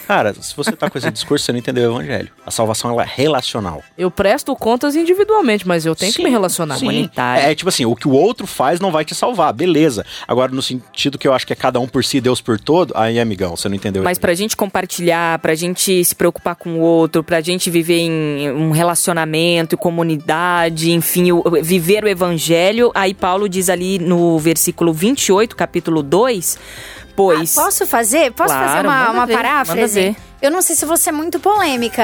Cara, 0.07 0.33
se 0.33 0.55
você 0.55 0.71
tá 0.71 0.89
com 0.89 0.97
esse 0.97 1.09
discurso, 1.11 1.45
você 1.45 1.51
não 1.51 1.59
entendeu 1.59 1.91
o 1.91 1.95
evangelho. 1.95 2.29
A 2.45 2.51
salvação 2.51 2.91
ela 2.91 3.03
é 3.03 3.07
relacional. 3.09 3.83
Eu 3.97 4.11
presto 4.11 4.55
contas 4.55 4.95
individualmente, 4.95 5.67
mas 5.67 5.85
eu 5.85 5.95
tenho 5.95 6.11
sim, 6.11 6.19
que 6.19 6.23
me 6.23 6.29
relacionar. 6.29 6.77
Sim. 6.77 7.09
É, 7.15 7.51
é 7.51 7.55
tipo 7.55 7.69
assim, 7.69 7.85
o 7.85 7.95
que 7.95 8.07
o 8.07 8.11
outro 8.11 8.45
faz 8.47 8.79
não 8.79 8.91
vai 8.91 9.03
te 9.03 9.15
salvar, 9.15 9.53
beleza. 9.53 10.05
Agora, 10.27 10.51
no 10.51 10.61
sentido 10.61 11.17
que 11.17 11.27
eu 11.27 11.33
acho 11.33 11.45
que 11.45 11.53
é 11.53 11.55
cada 11.55 11.79
um 11.79 11.87
por 11.87 12.03
si, 12.03 12.21
Deus 12.21 12.41
por 12.41 12.59
todo, 12.59 12.93
aí, 12.95 13.19
amigão, 13.19 13.55
você 13.55 13.67
não 13.67 13.75
entendeu. 13.75 14.03
Mas 14.03 14.17
pra 14.17 14.33
gente 14.33 14.55
compartilhar, 14.55 15.39
pra 15.39 15.55
gente 15.55 16.03
se 16.03 16.15
preocupar 16.15 16.55
com 16.55 16.75
o 16.75 16.79
outro, 16.79 17.23
pra 17.23 17.41
gente 17.41 17.69
viver 17.69 17.99
em 17.99 18.51
um 18.51 18.71
relacionamento, 18.71 19.77
comunidade, 19.77 20.91
enfim, 20.91 21.29
viver 21.61 22.03
o 22.03 22.07
evangelho, 22.07 22.91
aí 22.93 23.13
Paulo 23.13 23.49
diz 23.49 23.69
ali 23.69 23.99
no 23.99 24.37
versículo 24.39 24.93
28, 24.93 25.55
capítulo 25.55 26.03
2, 26.03 26.57
pois. 27.15 27.57
Ah, 27.57 27.63
posso 27.63 27.85
fazer? 27.85 28.31
Posso 28.31 28.53
claro, 28.53 28.67
fazer 28.67 28.87
uma, 28.87 29.11
uma 29.11 29.27
paráfrase? 29.27 30.15
Eu 30.41 30.51
não 30.51 30.61
sei 30.61 30.75
se 30.75 30.85
você 30.85 31.09
é 31.09 31.11
muito 31.11 31.39
polêmica. 31.39 32.03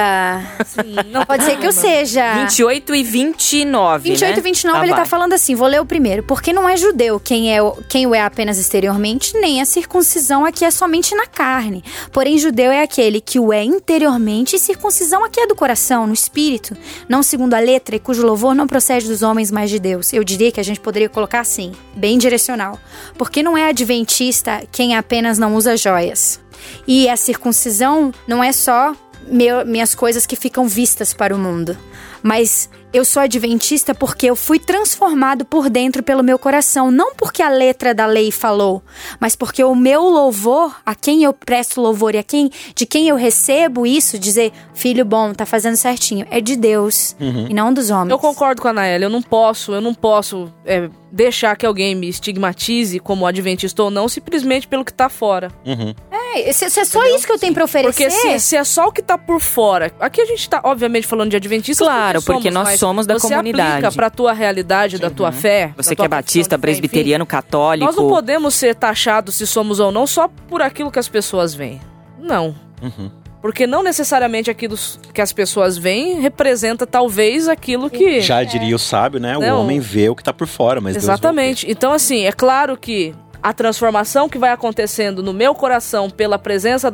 Sim, 0.65 0.95
não 1.11 1.25
pode 1.25 1.43
ser 1.43 1.57
que 1.57 1.67
eu 1.67 1.71
seja. 1.71 2.45
28 2.45 2.95
e 2.95 3.03
29. 3.03 4.09
28 4.09 4.31
né? 4.31 4.37
e 4.37 4.41
29, 4.41 4.77
ah, 4.77 4.81
ele 4.81 4.89
tá 4.89 4.95
vai. 4.95 5.03
tá 5.03 5.09
falando 5.09 5.33
assim: 5.33 5.53
vou 5.53 5.67
ler 5.67 5.81
o 5.81 5.85
primeiro. 5.85 6.23
Porque 6.23 6.53
não 6.53 6.67
é 6.67 6.77
judeu 6.77 7.19
quem, 7.19 7.55
é, 7.55 7.59
quem 7.89 8.07
o 8.07 8.15
é 8.15 8.21
apenas 8.21 8.57
exteriormente, 8.57 9.37
nem 9.37 9.61
a 9.61 9.65
circuncisão 9.65 10.45
aqui 10.45 10.65
é 10.65 10.71
somente 10.71 11.13
na 11.13 11.25
carne. 11.25 11.83
Porém, 12.11 12.37
judeu 12.37 12.71
é 12.71 12.81
aquele 12.81 13.21
que 13.21 13.39
o 13.39 13.51
é 13.51 13.63
interiormente, 13.63 14.55
e 14.55 14.59
circuncisão 14.59 15.23
aqui 15.23 15.39
é 15.39 15.47
do 15.47 15.55
coração, 15.55 16.07
no 16.07 16.13
espírito, 16.13 16.75
não 17.07 17.21
segundo 17.21 17.53
a 17.53 17.59
letra, 17.59 17.95
e 17.95 17.99
cujo 17.99 18.25
louvor 18.25 18.55
não 18.55 18.67
procede 18.67 19.07
dos 19.07 19.21
homens, 19.21 19.51
mas 19.51 19.69
de 19.69 19.79
Deus. 19.79 20.13
Eu 20.13 20.23
diria 20.23 20.51
que 20.51 20.59
a 20.59 20.63
gente 20.63 20.79
poderia 20.79 21.09
colocar 21.09 21.41
assim, 21.41 21.73
bem 21.95 22.17
direcional. 22.17 22.79
Porque 23.17 23.43
não 23.43 23.57
é 23.57 23.69
adventista 23.69 24.63
quem 24.71 24.95
apenas 24.95 25.37
não 25.37 25.55
usa 25.55 25.77
joias. 25.77 26.39
E 26.87 27.09
a 27.09 27.17
circuncisão 27.17 28.11
não 28.27 28.43
é 28.43 28.51
só 28.51 28.95
meu, 29.27 29.65
minhas 29.65 29.95
coisas 29.95 30.25
que 30.25 30.35
ficam 30.35 30.67
vistas 30.67 31.13
para 31.13 31.35
o 31.35 31.39
mundo, 31.39 31.77
mas 32.23 32.69
eu 32.93 33.05
sou 33.05 33.21
adventista 33.21 33.95
porque 33.95 34.27
eu 34.27 34.35
fui 34.35 34.59
transformado 34.59 35.45
por 35.45 35.69
dentro 35.69 36.03
pelo 36.03 36.23
meu 36.23 36.37
coração, 36.37 36.91
não 36.91 37.15
porque 37.15 37.41
a 37.41 37.49
letra 37.49 37.93
da 37.93 38.05
lei 38.05 38.31
falou, 38.31 38.83
mas 39.19 39.35
porque 39.35 39.63
o 39.63 39.73
meu 39.73 40.03
louvor, 40.03 40.75
a 40.85 40.93
quem 40.93 41.23
eu 41.23 41.31
presto 41.31 41.79
louvor 41.79 42.15
e 42.15 42.17
a 42.17 42.23
quem 42.23 42.51
de 42.75 42.85
quem 42.85 43.07
eu 43.07 43.15
recebo 43.15 43.85
isso, 43.85 44.19
dizer 44.19 44.51
filho 44.73 45.05
bom, 45.05 45.33
tá 45.33 45.45
fazendo 45.45 45.77
certinho, 45.77 46.27
é 46.29 46.41
de 46.41 46.55
Deus 46.55 47.15
uhum. 47.19 47.47
e 47.49 47.53
não 47.53 47.73
dos 47.73 47.89
homens. 47.89 48.11
Eu 48.11 48.19
concordo 48.19 48.61
com 48.61 48.67
a 48.67 48.73
Naela, 48.73 49.05
eu 49.05 49.09
não 49.09 49.21
posso, 49.21 49.73
eu 49.73 49.81
não 49.81 49.93
posso 49.93 50.51
é, 50.65 50.89
deixar 51.11 51.55
que 51.55 51.65
alguém 51.65 51.93
me 51.93 52.07
estigmatize 52.07 52.99
como 52.99 53.27
adventista 53.27 53.83
ou 53.83 53.91
não, 53.91 54.07
simplesmente 54.07 54.67
pelo 54.67 54.85
que 54.85 54.93
tá 54.93 55.09
fora. 55.09 55.51
Uhum. 55.65 55.93
É, 56.11 56.51
se, 56.53 56.69
se 56.69 56.79
é 56.79 56.85
só 56.85 56.99
Entendeu? 56.99 57.17
isso 57.17 57.25
que 57.27 57.33
eu 57.33 57.39
tenho 57.39 57.53
pra 57.53 57.65
oferecer. 57.65 58.05
Porque 58.05 58.09
se, 58.09 58.39
se, 58.39 58.55
é 58.55 58.63
só 58.63 58.87
o 58.87 58.91
que 58.91 59.01
tá 59.01 59.17
por 59.17 59.41
fora. 59.41 59.91
Aqui 59.99 60.21
a 60.21 60.25
gente 60.25 60.49
tá, 60.49 60.61
obviamente, 60.63 61.05
falando 61.05 61.29
de 61.29 61.35
adventistas. 61.35 61.85
Claro, 61.85 62.21
porque, 62.21 62.51
somos, 62.51 62.69
nós 62.69 62.79
somos 62.79 63.05
da 63.05 63.15
você 63.15 63.27
comunidade. 63.27 63.69
Você 63.69 63.77
aplica 63.87 63.91
pra 63.91 64.09
tua 64.09 64.31
realidade, 64.31 64.97
da 64.97 65.09
tua 65.09 65.31
fé. 65.31 65.73
Você 65.75 65.95
que 65.95 66.01
é 66.01 66.07
batista, 66.07 66.57
presbiteriano, 66.57 67.25
católico. 67.25 67.85
Nós 67.85 67.95
não 67.95 68.07
podemos 68.07 68.55
ser 68.55 68.75
taxados 68.75 69.35
se 69.35 69.45
somos 69.45 69.79
ou 69.79 69.91
não 69.91 70.07
só 70.07 70.29
por 70.47 70.61
aquilo 70.61 70.89
que 70.89 70.99
as 70.99 71.09
pessoas 71.09 71.53
veem. 71.53 71.81
Não. 72.17 72.55
Uhum. 72.81 73.20
Porque 73.41 73.65
não 73.65 73.81
necessariamente 73.81 74.51
aquilo 74.51 74.75
que 75.13 75.21
as 75.21 75.33
pessoas 75.33 75.77
veem 75.77 76.19
representa 76.19 76.85
talvez 76.85 77.47
aquilo 77.47 77.89
que. 77.89 78.21
Já 78.21 78.43
diria 78.43 78.75
o 78.75 78.79
sábio, 78.79 79.19
né? 79.19 79.37
Não. 79.37 79.57
O 79.57 79.61
homem 79.61 79.79
vê 79.79 80.09
o 80.09 80.15
que 80.15 80.23
tá 80.23 80.31
por 80.31 80.47
fora, 80.47 80.79
mas 80.79 80.95
Exatamente. 80.95 81.69
Então, 81.69 81.91
assim, 81.91 82.25
é 82.25 82.31
claro 82.31 82.77
que 82.77 83.15
a 83.41 83.51
transformação 83.51 84.29
que 84.29 84.37
vai 84.37 84.51
acontecendo 84.51 85.23
no 85.23 85.33
meu 85.33 85.55
coração 85.55 86.09
pela 86.09 86.37
presença 86.37 86.93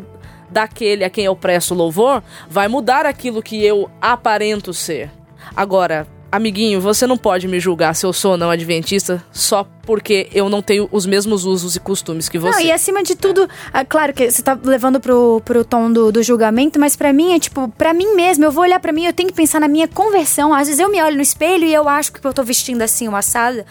daquele 0.49 1.03
a 1.03 1.09
quem 1.09 1.25
eu 1.25 1.35
presto 1.35 1.73
louvor 1.73 2.23
vai 2.49 2.69
mudar 2.69 3.05
aquilo 3.05 3.43
que 3.43 3.63
eu 3.65 3.89
aparento 4.01 4.73
ser. 4.73 5.11
Agora, 5.55 6.07
amiguinho, 6.37 6.79
você 6.79 7.05
não 7.05 7.17
pode 7.17 7.47
me 7.47 7.59
julgar 7.59 7.95
se 7.95 8.05
eu 8.05 8.13
sou 8.13 8.31
ou 8.31 8.37
não 8.37 8.49
adventista 8.49 9.23
só 9.31 9.67
porque 9.81 10.29
eu 10.33 10.49
não 10.49 10.61
tenho 10.61 10.87
os 10.91 11.05
mesmos 11.05 11.45
usos 11.45 11.75
e 11.75 11.79
costumes 11.79 12.27
que 12.27 12.37
você. 12.37 12.51
Não, 12.51 12.65
e 12.65 12.71
acima 12.71 13.03
de 13.03 13.15
tudo, 13.15 13.47
é 13.73 13.85
claro 13.85 14.13
que 14.13 14.29
você 14.29 14.41
tá 14.41 14.57
levando 14.61 14.99
pro, 14.99 15.41
pro 15.45 15.63
tom 15.63 15.91
do, 15.91 16.11
do 16.11 16.23
julgamento, 16.23 16.79
mas 16.79 16.95
para 16.95 17.13
mim 17.13 17.33
é 17.33 17.39
tipo, 17.39 17.67
para 17.69 17.93
mim 17.93 18.15
mesmo, 18.15 18.45
eu 18.45 18.51
vou 18.51 18.63
olhar 18.63 18.79
para 18.79 18.91
mim, 18.91 19.05
eu 19.05 19.13
tenho 19.13 19.29
que 19.29 19.35
pensar 19.35 19.59
na 19.59 19.67
minha 19.67 19.87
conversão. 19.87 20.53
Às 20.53 20.67
vezes 20.67 20.79
eu 20.79 20.89
me 20.89 21.01
olho 21.01 21.15
no 21.15 21.21
espelho 21.21 21.65
e 21.65 21.73
eu 21.73 21.87
acho 21.87 22.11
que 22.11 22.25
eu 22.25 22.33
tô 22.33 22.43
vestindo 22.43 22.81
assim 22.81 23.07
uma 23.07 23.19
assada. 23.19 23.65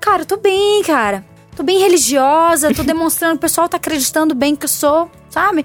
Cara, 0.00 0.22
eu 0.22 0.26
tô 0.26 0.36
bem, 0.36 0.82
cara. 0.82 1.24
Tô 1.56 1.62
bem 1.62 1.78
religiosa, 1.78 2.74
tô 2.74 2.82
demonstrando 2.84 3.34
que 3.34 3.38
o 3.38 3.40
pessoal 3.40 3.68
tá 3.68 3.76
acreditando 3.76 4.34
bem 4.34 4.56
que 4.56 4.64
eu 4.64 4.68
sou, 4.68 5.10
sabe? 5.28 5.64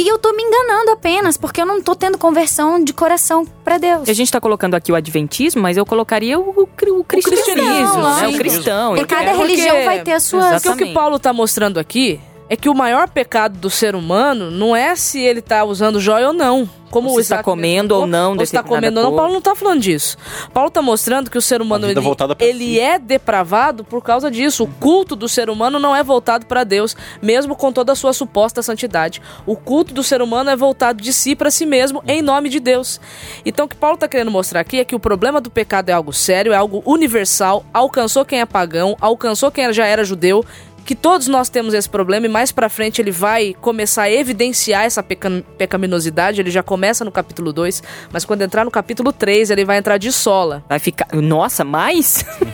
E 0.00 0.08
eu 0.08 0.18
tô 0.18 0.32
me 0.32 0.42
enganando 0.42 0.92
apenas, 0.92 1.36
porque 1.36 1.60
eu 1.60 1.66
não 1.66 1.82
tô 1.82 1.94
tendo 1.94 2.16
conversão 2.16 2.82
de 2.82 2.90
coração 2.90 3.44
para 3.62 3.76
Deus. 3.76 4.08
A 4.08 4.12
gente 4.14 4.32
tá 4.32 4.40
colocando 4.40 4.74
aqui 4.74 4.90
o 4.90 4.94
adventismo, 4.94 5.60
mas 5.60 5.76
eu 5.76 5.84
colocaria 5.84 6.38
o, 6.38 6.42
o, 6.62 6.98
o 7.00 7.04
cristianismo, 7.04 8.02
né? 8.02 8.28
O 8.28 8.38
cristão. 8.38 8.94
Porque 8.94 9.14
cada 9.14 9.32
religião 9.32 9.84
vai 9.84 10.02
ter 10.02 10.12
a 10.12 10.20
sua... 10.20 10.52
Porque 10.52 10.68
o 10.70 10.76
que 10.76 10.94
Paulo 10.94 11.18
tá 11.18 11.34
mostrando 11.34 11.78
aqui 11.78 12.18
é 12.50 12.56
que 12.56 12.68
o 12.68 12.74
maior 12.74 13.08
pecado 13.08 13.56
do 13.56 13.70
ser 13.70 13.94
humano 13.94 14.50
não 14.50 14.74
é 14.74 14.96
se 14.96 15.20
ele 15.20 15.40
tá 15.40 15.64
usando 15.64 16.00
joia 16.00 16.26
ou 16.26 16.32
não 16.34 16.68
como 16.90 17.20
está 17.20 17.42
comendo 17.42 17.94
ou 17.94 18.06
não, 18.06 18.34
ou 18.34 18.42
está 18.42 18.62
comendo 18.62 18.98
ou 18.98 19.06
não, 19.06 19.16
Paulo 19.16 19.30
não 19.30 19.38
está 19.38 19.54
falando 19.54 19.80
disso. 19.80 20.18
Paulo 20.52 20.68
está 20.68 20.82
mostrando 20.82 21.30
que 21.30 21.38
o 21.38 21.40
ser 21.40 21.62
humano 21.62 21.88
ele, 21.88 22.00
ele 22.40 22.74
si. 22.74 22.80
é 22.80 22.98
depravado 22.98 23.84
por 23.84 24.02
causa 24.02 24.30
disso. 24.30 24.64
O 24.64 24.66
culto 24.66 25.14
do 25.14 25.28
ser 25.28 25.48
humano 25.48 25.78
não 25.78 25.94
é 25.94 26.02
voltado 26.02 26.46
para 26.46 26.64
Deus, 26.64 26.96
mesmo 27.22 27.54
com 27.54 27.72
toda 27.72 27.92
a 27.92 27.94
sua 27.94 28.12
suposta 28.12 28.62
santidade. 28.62 29.22
O 29.46 29.56
culto 29.56 29.94
do 29.94 30.02
ser 30.02 30.20
humano 30.20 30.50
é 30.50 30.56
voltado 30.56 31.00
de 31.00 31.12
si 31.12 31.36
para 31.36 31.50
si 31.50 31.64
mesmo, 31.64 32.02
em 32.06 32.20
nome 32.20 32.48
de 32.48 32.58
Deus. 32.58 33.00
Então 33.46 33.66
o 33.66 33.68
que 33.68 33.76
Paulo 33.76 33.94
está 33.94 34.08
querendo 34.08 34.30
mostrar 34.30 34.60
aqui 34.60 34.80
é 34.80 34.84
que 34.84 34.94
o 34.94 35.00
problema 35.00 35.40
do 35.40 35.50
pecado 35.50 35.90
é 35.90 35.92
algo 35.92 36.12
sério, 36.12 36.52
é 36.52 36.56
algo 36.56 36.82
universal, 36.84 37.64
alcançou 37.72 38.24
quem 38.24 38.40
é 38.40 38.46
pagão, 38.46 38.96
alcançou 39.00 39.50
quem 39.50 39.72
já 39.72 39.86
era 39.86 40.04
judeu 40.04 40.44
que 40.84 40.94
todos 40.94 41.28
nós 41.28 41.48
temos 41.48 41.74
esse 41.74 41.88
problema 41.88 42.26
e 42.26 42.28
mais 42.28 42.52
para 42.52 42.68
frente 42.68 43.00
ele 43.00 43.10
vai 43.10 43.54
começar 43.60 44.02
a 44.02 44.10
evidenciar 44.10 44.84
essa 44.84 45.02
pecaminosidade, 45.02 46.40
ele 46.40 46.50
já 46.50 46.62
começa 46.62 47.04
no 47.04 47.12
capítulo 47.12 47.52
2, 47.52 47.82
mas 48.12 48.24
quando 48.24 48.42
entrar 48.42 48.64
no 48.64 48.70
capítulo 48.70 49.12
3, 49.12 49.50
ele 49.50 49.64
vai 49.64 49.78
entrar 49.78 49.98
de 49.98 50.10
sola. 50.12 50.64
Vai 50.68 50.78
ficar, 50.78 51.08
nossa, 51.14 51.64
mais? 51.64 52.24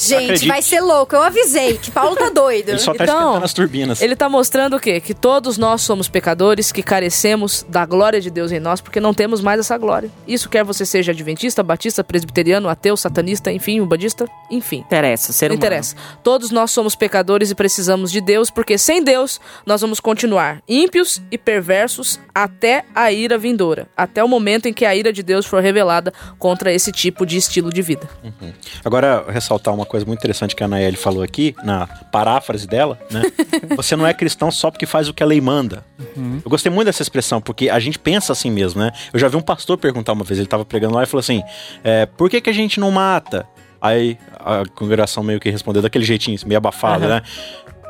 Gente, 0.00 0.24
Acredite. 0.24 0.48
vai 0.48 0.60
ser 0.62 0.80
louco. 0.80 1.14
Eu 1.14 1.22
avisei 1.22 1.78
que 1.78 1.90
Paulo 1.90 2.16
tá 2.16 2.28
doido. 2.28 2.68
Ele 2.70 2.78
só 2.78 2.92
tá 2.94 3.04
Então, 3.04 3.36
as 3.42 3.52
turbinas. 3.52 4.00
Ele 4.02 4.16
tá 4.16 4.28
mostrando 4.28 4.76
o 4.76 4.80
quê? 4.80 5.00
Que 5.00 5.14
todos 5.14 5.56
nós 5.56 5.82
somos 5.82 6.08
pecadores, 6.08 6.72
que 6.72 6.82
carecemos 6.82 7.64
da 7.68 7.86
glória 7.86 8.20
de 8.20 8.30
Deus 8.30 8.50
em 8.52 8.58
nós, 8.60 8.80
porque 8.80 8.98
não 9.00 9.14
temos 9.14 9.40
mais 9.40 9.60
essa 9.60 9.76
glória. 9.78 10.10
Isso 10.26 10.48
quer 10.48 10.64
você 10.64 10.84
seja 10.84 11.12
adventista, 11.12 11.62
batista, 11.62 12.02
presbiteriano, 12.02 12.68
ateu, 12.68 12.96
satanista, 12.96 13.52
enfim, 13.52 13.80
umbandista, 13.80 14.26
enfim. 14.50 14.78
Interessa, 14.78 15.32
ser 15.32 15.48
Não 15.48 15.54
humano. 15.56 15.66
interessa. 15.66 15.96
Todos 16.22 16.50
nós 16.50 16.70
somos 16.70 16.94
pecadores 16.96 17.50
e 17.50 17.54
precisamos 17.54 18.10
de 18.10 18.20
Deus, 18.20 18.50
porque 18.50 18.76
sem 18.76 19.02
Deus 19.02 19.40
nós 19.64 19.80
vamos 19.80 20.00
continuar 20.00 20.60
ímpios 20.68 21.22
e 21.30 21.38
perversos 21.38 22.18
até 22.34 22.84
a 22.94 23.12
ira 23.12 23.38
vindoura, 23.38 23.86
até 23.96 24.22
o 24.24 24.28
momento 24.28 24.66
em 24.66 24.72
que 24.72 24.84
a 24.84 24.94
ira 24.94 25.12
de 25.12 25.22
Deus 25.22 25.46
for 25.46 25.62
revelada 25.62 26.12
contra 26.38 26.72
esse 26.72 26.90
tipo 26.90 27.24
de 27.24 27.36
estilo 27.36 27.72
de 27.72 27.80
vida. 27.82 28.08
Agora, 28.84 29.24
ressaltar 29.28 29.72
uma 29.72 29.83
coisa 29.84 30.06
muito 30.06 30.18
interessante 30.18 30.54
que 30.54 30.62
a 30.62 30.68
Nayeli 30.68 30.96
falou 30.96 31.22
aqui, 31.22 31.54
na 31.64 31.86
paráfrase 31.86 32.66
dela, 32.66 32.98
né? 33.10 33.22
Você 33.76 33.96
não 33.96 34.06
é 34.06 34.14
cristão 34.14 34.50
só 34.50 34.70
porque 34.70 34.86
faz 34.86 35.08
o 35.08 35.14
que 35.14 35.22
a 35.22 35.26
lei 35.26 35.40
manda. 35.40 35.84
Eu 36.44 36.50
gostei 36.50 36.70
muito 36.70 36.86
dessa 36.86 37.02
expressão, 37.02 37.40
porque 37.40 37.68
a 37.68 37.78
gente 37.78 37.98
pensa 37.98 38.32
assim 38.32 38.50
mesmo, 38.50 38.80
né? 38.80 38.92
Eu 39.12 39.18
já 39.18 39.28
vi 39.28 39.36
um 39.36 39.40
pastor 39.40 39.78
perguntar 39.78 40.12
uma 40.12 40.24
vez, 40.24 40.38
ele 40.38 40.48
tava 40.48 40.64
pregando 40.64 40.94
lá 40.94 41.02
e 41.02 41.06
falou 41.06 41.20
assim: 41.20 41.42
é, 41.82 42.06
por 42.06 42.30
que, 42.30 42.40
que 42.40 42.50
a 42.50 42.52
gente 42.52 42.78
não 42.80 42.90
mata? 42.90 43.46
Aí 43.80 44.18
a 44.32 44.64
congregação 44.74 45.22
meio 45.22 45.38
que 45.38 45.50
respondeu 45.50 45.82
daquele 45.82 46.04
jeitinho, 46.04 46.38
meio 46.46 46.58
abafado, 46.58 47.06
né? 47.06 47.22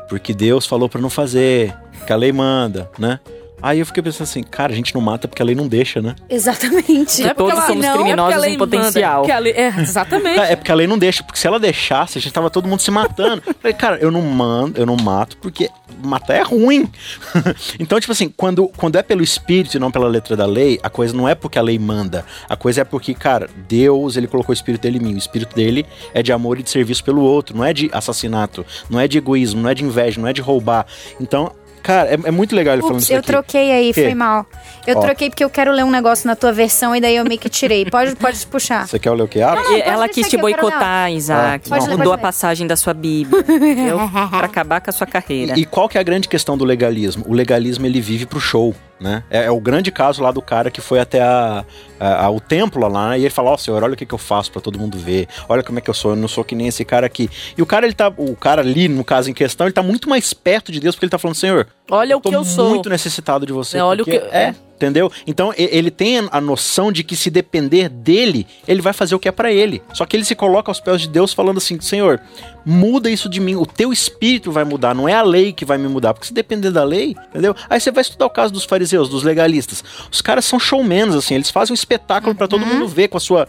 Porque 0.09 0.33
Deus 0.33 0.65
falou 0.65 0.89
pra 0.89 0.99
não 0.99 1.09
fazer, 1.09 1.73
que 2.05 2.13
a 2.13 2.15
lei 2.15 2.31
manda, 2.31 2.89
né? 2.99 3.19
Aí 3.65 3.79
eu 3.79 3.85
fiquei 3.87 4.03
pensando 4.03 4.25
assim, 4.27 4.43
cara, 4.43 4.71
a 4.71 4.75
gente 4.75 4.93
não 4.93 5.01
mata 5.01 5.27
porque 5.27 5.41
a 5.41 5.45
lei 5.45 5.55
não 5.55 5.67
deixa, 5.67 5.99
né? 5.99 6.13
Exatamente. 6.29 7.23
Não 7.23 7.29
é 7.31 7.33
porque 7.33 7.51
todos 7.51 7.65
somos 7.65 7.83
criminosos 7.83 8.15
porque 8.15 8.33
a 8.35 8.37
lei 8.37 8.53
em 8.53 8.57
potencial. 8.59 9.21
manda, 9.23 9.39
lei- 9.39 9.53
é, 9.53 9.67
exatamente. 9.79 10.39
É 10.39 10.55
porque 10.55 10.71
a 10.71 10.75
lei 10.75 10.85
não 10.85 10.99
deixa, 10.99 11.23
porque 11.23 11.39
se 11.39 11.47
ela 11.47 11.59
deixasse, 11.59 12.19
a 12.19 12.21
gente 12.21 12.31
tava 12.31 12.51
todo 12.51 12.67
mundo 12.67 12.79
se 12.81 12.91
matando. 12.91 13.41
Falei, 13.59 13.73
cara, 13.73 13.97
eu 13.97 14.11
não 14.11 14.21
mando, 14.21 14.79
eu 14.79 14.85
não 14.85 14.95
mato, 14.95 15.35
porque 15.37 15.67
matar 16.03 16.35
é 16.35 16.43
ruim. 16.43 16.87
então, 17.79 17.99
tipo 17.99 18.11
assim, 18.11 18.29
quando, 18.29 18.67
quando 18.77 18.97
é 18.97 19.01
pelo 19.01 19.23
espírito 19.23 19.75
e 19.75 19.79
não 19.79 19.89
pela 19.89 20.07
letra 20.07 20.35
da 20.35 20.45
lei, 20.45 20.79
a 20.83 20.89
coisa 20.89 21.15
não 21.17 21.27
é 21.27 21.33
porque 21.33 21.57
a 21.57 21.61
lei 21.63 21.79
manda. 21.79 22.23
A 22.47 22.55
coisa 22.55 22.81
é 22.81 22.83
porque, 22.83 23.15
cara, 23.15 23.49
Deus, 23.67 24.15
ele 24.15 24.27
colocou 24.27 24.51
o 24.51 24.53
espírito 24.53 24.81
dele 24.81 24.99
em 24.99 25.01
mim. 25.01 25.15
O 25.15 25.17
espírito 25.17 25.55
dele 25.55 25.87
é 26.13 26.21
de 26.21 26.31
amor 26.31 26.59
e 26.59 26.63
de 26.63 26.69
serviço 26.69 27.03
pelo 27.03 27.21
outro, 27.23 27.57
não 27.57 27.65
é 27.65 27.73
de 27.73 27.89
assassinato, 27.91 28.63
não 28.91 28.99
é 28.99 29.07
de 29.07 29.17
egoísmo, 29.17 29.59
não 29.61 29.69
é 29.71 29.73
de 29.73 29.83
inveja, 29.83 30.21
não 30.21 30.27
é 30.27 30.33
de 30.33 30.41
roubar. 30.41 30.85
Então, 31.19 31.51
cara, 31.85 32.09
é, 32.09 32.13
é 32.25 32.31
muito 32.31 32.55
legal 32.55 32.73
ele 32.73 32.81
falando 32.81 32.95
Ups, 32.97 33.03
isso 33.05 33.13
eu 33.13 33.19
aqui. 33.19 33.27
troquei 33.27 33.71
aí, 33.71 33.93
Quê? 33.93 34.03
foi 34.05 34.15
mal. 34.15 34.45
Eu 34.87 34.97
Ó. 34.97 35.01
troquei 35.01 35.29
porque 35.29 35.43
eu 35.43 35.49
quero 35.49 35.71
ler 35.71 35.83
um 35.83 35.91
negócio 35.91 36.27
na 36.27 36.35
tua 36.35 36.51
versão 36.51 36.95
e 36.95 36.99
daí 36.99 37.15
eu 37.15 37.23
meio 37.25 37.39
que 37.39 37.47
tirei. 37.49 37.85
Pode, 37.85 38.15
pode 38.15 38.45
puxar. 38.47 38.87
Você 38.87 38.97
quer 38.99 39.11
ler 39.11 39.23
o 39.23 39.27
que? 39.27 39.41
Ah, 39.41 39.55
Não, 39.55 39.61
E 39.61 39.65
pode 39.79 39.81
ela 39.89 40.09
quis 40.09 40.27
te 40.27 40.37
boicotar, 40.37 41.11
Isaac. 41.11 41.69
Pode 41.69 41.85
ler, 41.87 41.91
Mudou 41.97 42.11
pode 42.13 42.19
a 42.19 42.21
passagem 42.21 42.65
da 42.67 42.75
sua 42.75 42.93
Bíblia. 42.93 43.41
entendeu? 43.47 43.99
pra 44.29 44.45
acabar 44.45 44.81
com 44.81 44.89
a 44.89 44.93
sua 44.93 45.07
carreira. 45.07 45.53
E, 45.57 45.61
e 45.61 45.65
qual 45.65 45.87
que 45.87 45.97
é 45.97 46.01
a 46.01 46.03
grande 46.03 46.27
questão 46.27 46.57
do 46.57 46.65
legalismo? 46.65 47.23
O 47.27 47.33
legalismo 47.33 47.85
ele 47.85 48.01
vive 48.01 48.25
pro 48.25 48.39
show, 48.39 48.73
né? 48.99 49.23
É, 49.29 49.45
é 49.45 49.51
o 49.51 49.59
grande 49.59 49.91
caso 49.91 50.23
lá 50.23 50.31
do 50.31 50.41
cara 50.41 50.71
que 50.71 50.79
foi 50.81 50.99
até 50.99 51.21
a, 51.21 51.65
a- 51.99 52.25
a- 52.25 52.29
o 52.29 52.39
templo 52.39 52.87
lá 52.87 53.09
né? 53.09 53.19
e 53.19 53.23
ele 53.23 53.29
fala: 53.29 53.51
Ó, 53.51 53.57
senhor, 53.57 53.83
olha 53.83 53.93
o 53.93 53.97
que, 53.97 54.05
que 54.05 54.13
eu 54.13 54.17
faço 54.17 54.51
pra 54.51 54.61
todo 54.61 54.79
mundo 54.79 54.97
ver. 54.97 55.27
Olha 55.49 55.61
como 55.63 55.77
é 55.79 55.81
que 55.81 55.89
eu 55.89 55.93
sou, 55.93 56.11
eu 56.11 56.15
não 56.15 56.27
sou 56.27 56.43
que 56.43 56.55
nem 56.55 56.67
esse 56.67 56.85
cara 56.85 57.05
aqui. 57.05 57.29
E 57.57 57.61
o 57.61 57.65
cara, 57.65 57.85
ele 57.85 57.93
tá, 57.93 58.11
o 58.15 58.35
cara 58.35 58.61
ali, 58.61 58.87
no 58.87 59.03
caso 59.03 59.29
em 59.29 59.33
questão, 59.33 59.67
ele 59.67 59.73
tá 59.73 59.83
muito 59.83 60.09
mais 60.09 60.33
perto 60.33 60.71
de 60.71 60.79
Deus 60.79 60.95
porque 60.95 61.05
ele 61.05 61.11
tá 61.11 61.17
falando: 61.19 61.35
Senhor, 61.35 61.67
Olha 61.91 62.15
o 62.17 62.21
que 62.21 62.33
eu 62.33 62.43
sou. 62.45 62.69
muito 62.69 62.89
necessitado 62.89 63.45
de 63.45 63.51
você. 63.53 63.77
É, 63.77 63.83
olha 63.83 64.01
o 64.01 64.05
que- 64.05 64.11
é. 64.15 64.55
Entendeu? 64.75 65.09
Então 65.25 65.53
ele 65.55 65.89
tem 65.89 66.27
a 66.29 66.41
noção 66.41 66.91
de 66.91 67.01
que 67.01 67.15
se 67.15 67.29
depender 67.29 67.87
dele, 67.87 68.45
ele 68.67 68.81
vai 68.81 68.91
fazer 68.91 69.15
o 69.15 69.19
que 69.19 69.29
é 69.29 69.31
pra 69.31 69.51
ele. 69.51 69.81
Só 69.93 70.05
que 70.05 70.17
ele 70.17 70.25
se 70.25 70.35
coloca 70.35 70.69
aos 70.69 70.81
pés 70.81 71.01
de 71.01 71.07
Deus 71.07 71.33
falando 71.33 71.57
assim: 71.57 71.79
Senhor, 71.79 72.21
muda 72.65 73.09
isso 73.09 73.29
de 73.29 73.39
mim. 73.39 73.55
O 73.55 73.65
teu 73.65 73.93
espírito 73.93 74.51
vai 74.51 74.65
mudar, 74.65 74.93
não 74.93 75.07
é 75.07 75.13
a 75.13 75.21
lei 75.21 75.53
que 75.53 75.63
vai 75.63 75.77
me 75.77 75.87
mudar. 75.87 76.13
Porque 76.13 76.27
se 76.27 76.33
depender 76.33 76.71
da 76.71 76.83
lei, 76.83 77.15
entendeu? 77.29 77.55
Aí 77.69 77.79
você 77.79 77.89
vai 77.89 78.01
estudar 78.01 78.25
o 78.25 78.29
caso 78.29 78.51
dos 78.51 78.65
fariseus, 78.65 79.07
dos 79.07 79.23
legalistas. 79.23 79.83
Os 80.11 80.21
caras 80.21 80.43
são 80.43 80.59
showmans, 80.59 81.15
assim, 81.15 81.35
eles 81.35 81.49
fazem 81.49 81.71
um 81.71 81.75
espetáculo 81.75 82.35
pra 82.35 82.47
todo 82.47 82.65
mundo 82.65 82.87
ver 82.87 83.07
com 83.07 83.17
a 83.17 83.21
sua 83.21 83.47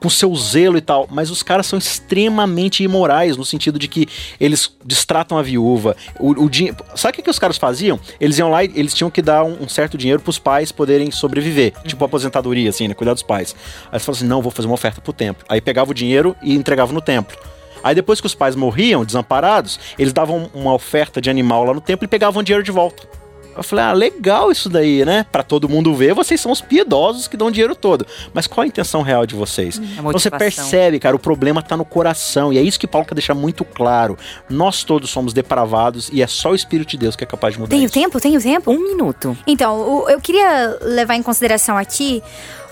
com 0.00 0.08
seu 0.08 0.34
zelo 0.36 0.78
e 0.78 0.80
tal, 0.80 1.08
mas 1.10 1.30
os 1.30 1.42
caras 1.42 1.66
são 1.66 1.78
extremamente 1.78 2.84
imorais 2.84 3.36
no 3.36 3.44
sentido 3.44 3.78
de 3.78 3.88
que 3.88 4.06
eles 4.40 4.70
distratam 4.84 5.36
a 5.36 5.42
viúva. 5.42 5.96
O, 6.18 6.30
o 6.30 6.50
Sabe 6.94 7.12
o 7.12 7.16
que, 7.16 7.22
que 7.22 7.30
os 7.30 7.38
caras 7.38 7.58
faziam? 7.58 7.98
Eles 8.20 8.38
iam 8.38 8.48
lá 8.48 8.64
e 8.64 8.70
eles 8.74 8.94
tinham 8.94 9.10
que 9.10 9.20
dar 9.20 9.42
um, 9.44 9.64
um 9.64 9.68
certo 9.68 9.98
dinheiro 9.98 10.22
pros 10.22 10.38
pais 10.38 10.61
poderem 10.70 11.10
sobreviver, 11.10 11.72
tipo 11.84 12.04
aposentadoria 12.04 12.70
assim, 12.70 12.86
né, 12.86 12.94
cuidar 12.94 13.14
dos 13.14 13.22
pais. 13.22 13.56
Aí 13.86 13.94
eles 13.94 14.04
falavam 14.04 14.18
assim: 14.18 14.28
"Não, 14.28 14.42
vou 14.42 14.52
fazer 14.52 14.68
uma 14.68 14.74
oferta 14.74 15.00
pro 15.00 15.12
templo". 15.12 15.44
Aí 15.48 15.60
pegava 15.60 15.90
o 15.90 15.94
dinheiro 15.94 16.36
e 16.42 16.54
entregava 16.54 16.92
no 16.92 17.00
templo. 17.00 17.36
Aí 17.82 17.94
depois 17.94 18.20
que 18.20 18.26
os 18.26 18.34
pais 18.34 18.54
morriam, 18.54 19.04
desamparados, 19.04 19.80
eles 19.98 20.12
davam 20.12 20.48
uma 20.54 20.72
oferta 20.72 21.20
de 21.20 21.28
animal 21.28 21.64
lá 21.64 21.74
no 21.74 21.80
templo 21.80 22.04
e 22.04 22.08
pegavam 22.08 22.40
o 22.40 22.44
dinheiro 22.44 22.62
de 22.62 22.70
volta. 22.70 23.21
Eu 23.56 23.62
falei, 23.62 23.84
ah, 23.84 23.92
legal 23.92 24.50
isso 24.50 24.68
daí, 24.68 25.04
né? 25.04 25.26
Pra 25.30 25.42
todo 25.42 25.68
mundo 25.68 25.94
ver, 25.94 26.14
vocês 26.14 26.40
são 26.40 26.50
os 26.50 26.60
piedosos 26.60 27.28
que 27.28 27.36
dão 27.36 27.48
o 27.48 27.50
dinheiro 27.50 27.74
todo. 27.74 28.06
Mas 28.32 28.46
qual 28.46 28.64
a 28.64 28.66
intenção 28.66 29.02
real 29.02 29.26
de 29.26 29.34
vocês? 29.34 29.80
A 29.98 30.02
Você 30.02 30.30
percebe, 30.30 30.98
cara, 30.98 31.14
o 31.14 31.18
problema 31.18 31.62
tá 31.62 31.76
no 31.76 31.84
coração. 31.84 32.52
E 32.52 32.58
é 32.58 32.62
isso 32.62 32.78
que 32.78 32.86
Paulo 32.86 33.06
quer 33.06 33.14
deixar 33.14 33.34
muito 33.34 33.64
claro. 33.64 34.16
Nós 34.48 34.84
todos 34.84 35.10
somos 35.10 35.32
depravados 35.32 36.08
e 36.12 36.22
é 36.22 36.26
só 36.26 36.50
o 36.50 36.54
Espírito 36.54 36.90
de 36.90 36.96
Deus 36.98 37.16
que 37.16 37.24
é 37.24 37.26
capaz 37.26 37.54
de 37.54 37.60
mudar 37.60 37.70
Tenho 37.70 37.84
isso. 37.84 37.94
tempo? 37.94 38.20
Tenho 38.20 38.40
tempo? 38.40 38.70
Um 38.70 38.82
minuto. 38.82 39.36
Então, 39.46 40.08
eu 40.08 40.20
queria 40.20 40.78
levar 40.82 41.14
em 41.14 41.22
consideração 41.22 41.76
aqui 41.76 42.22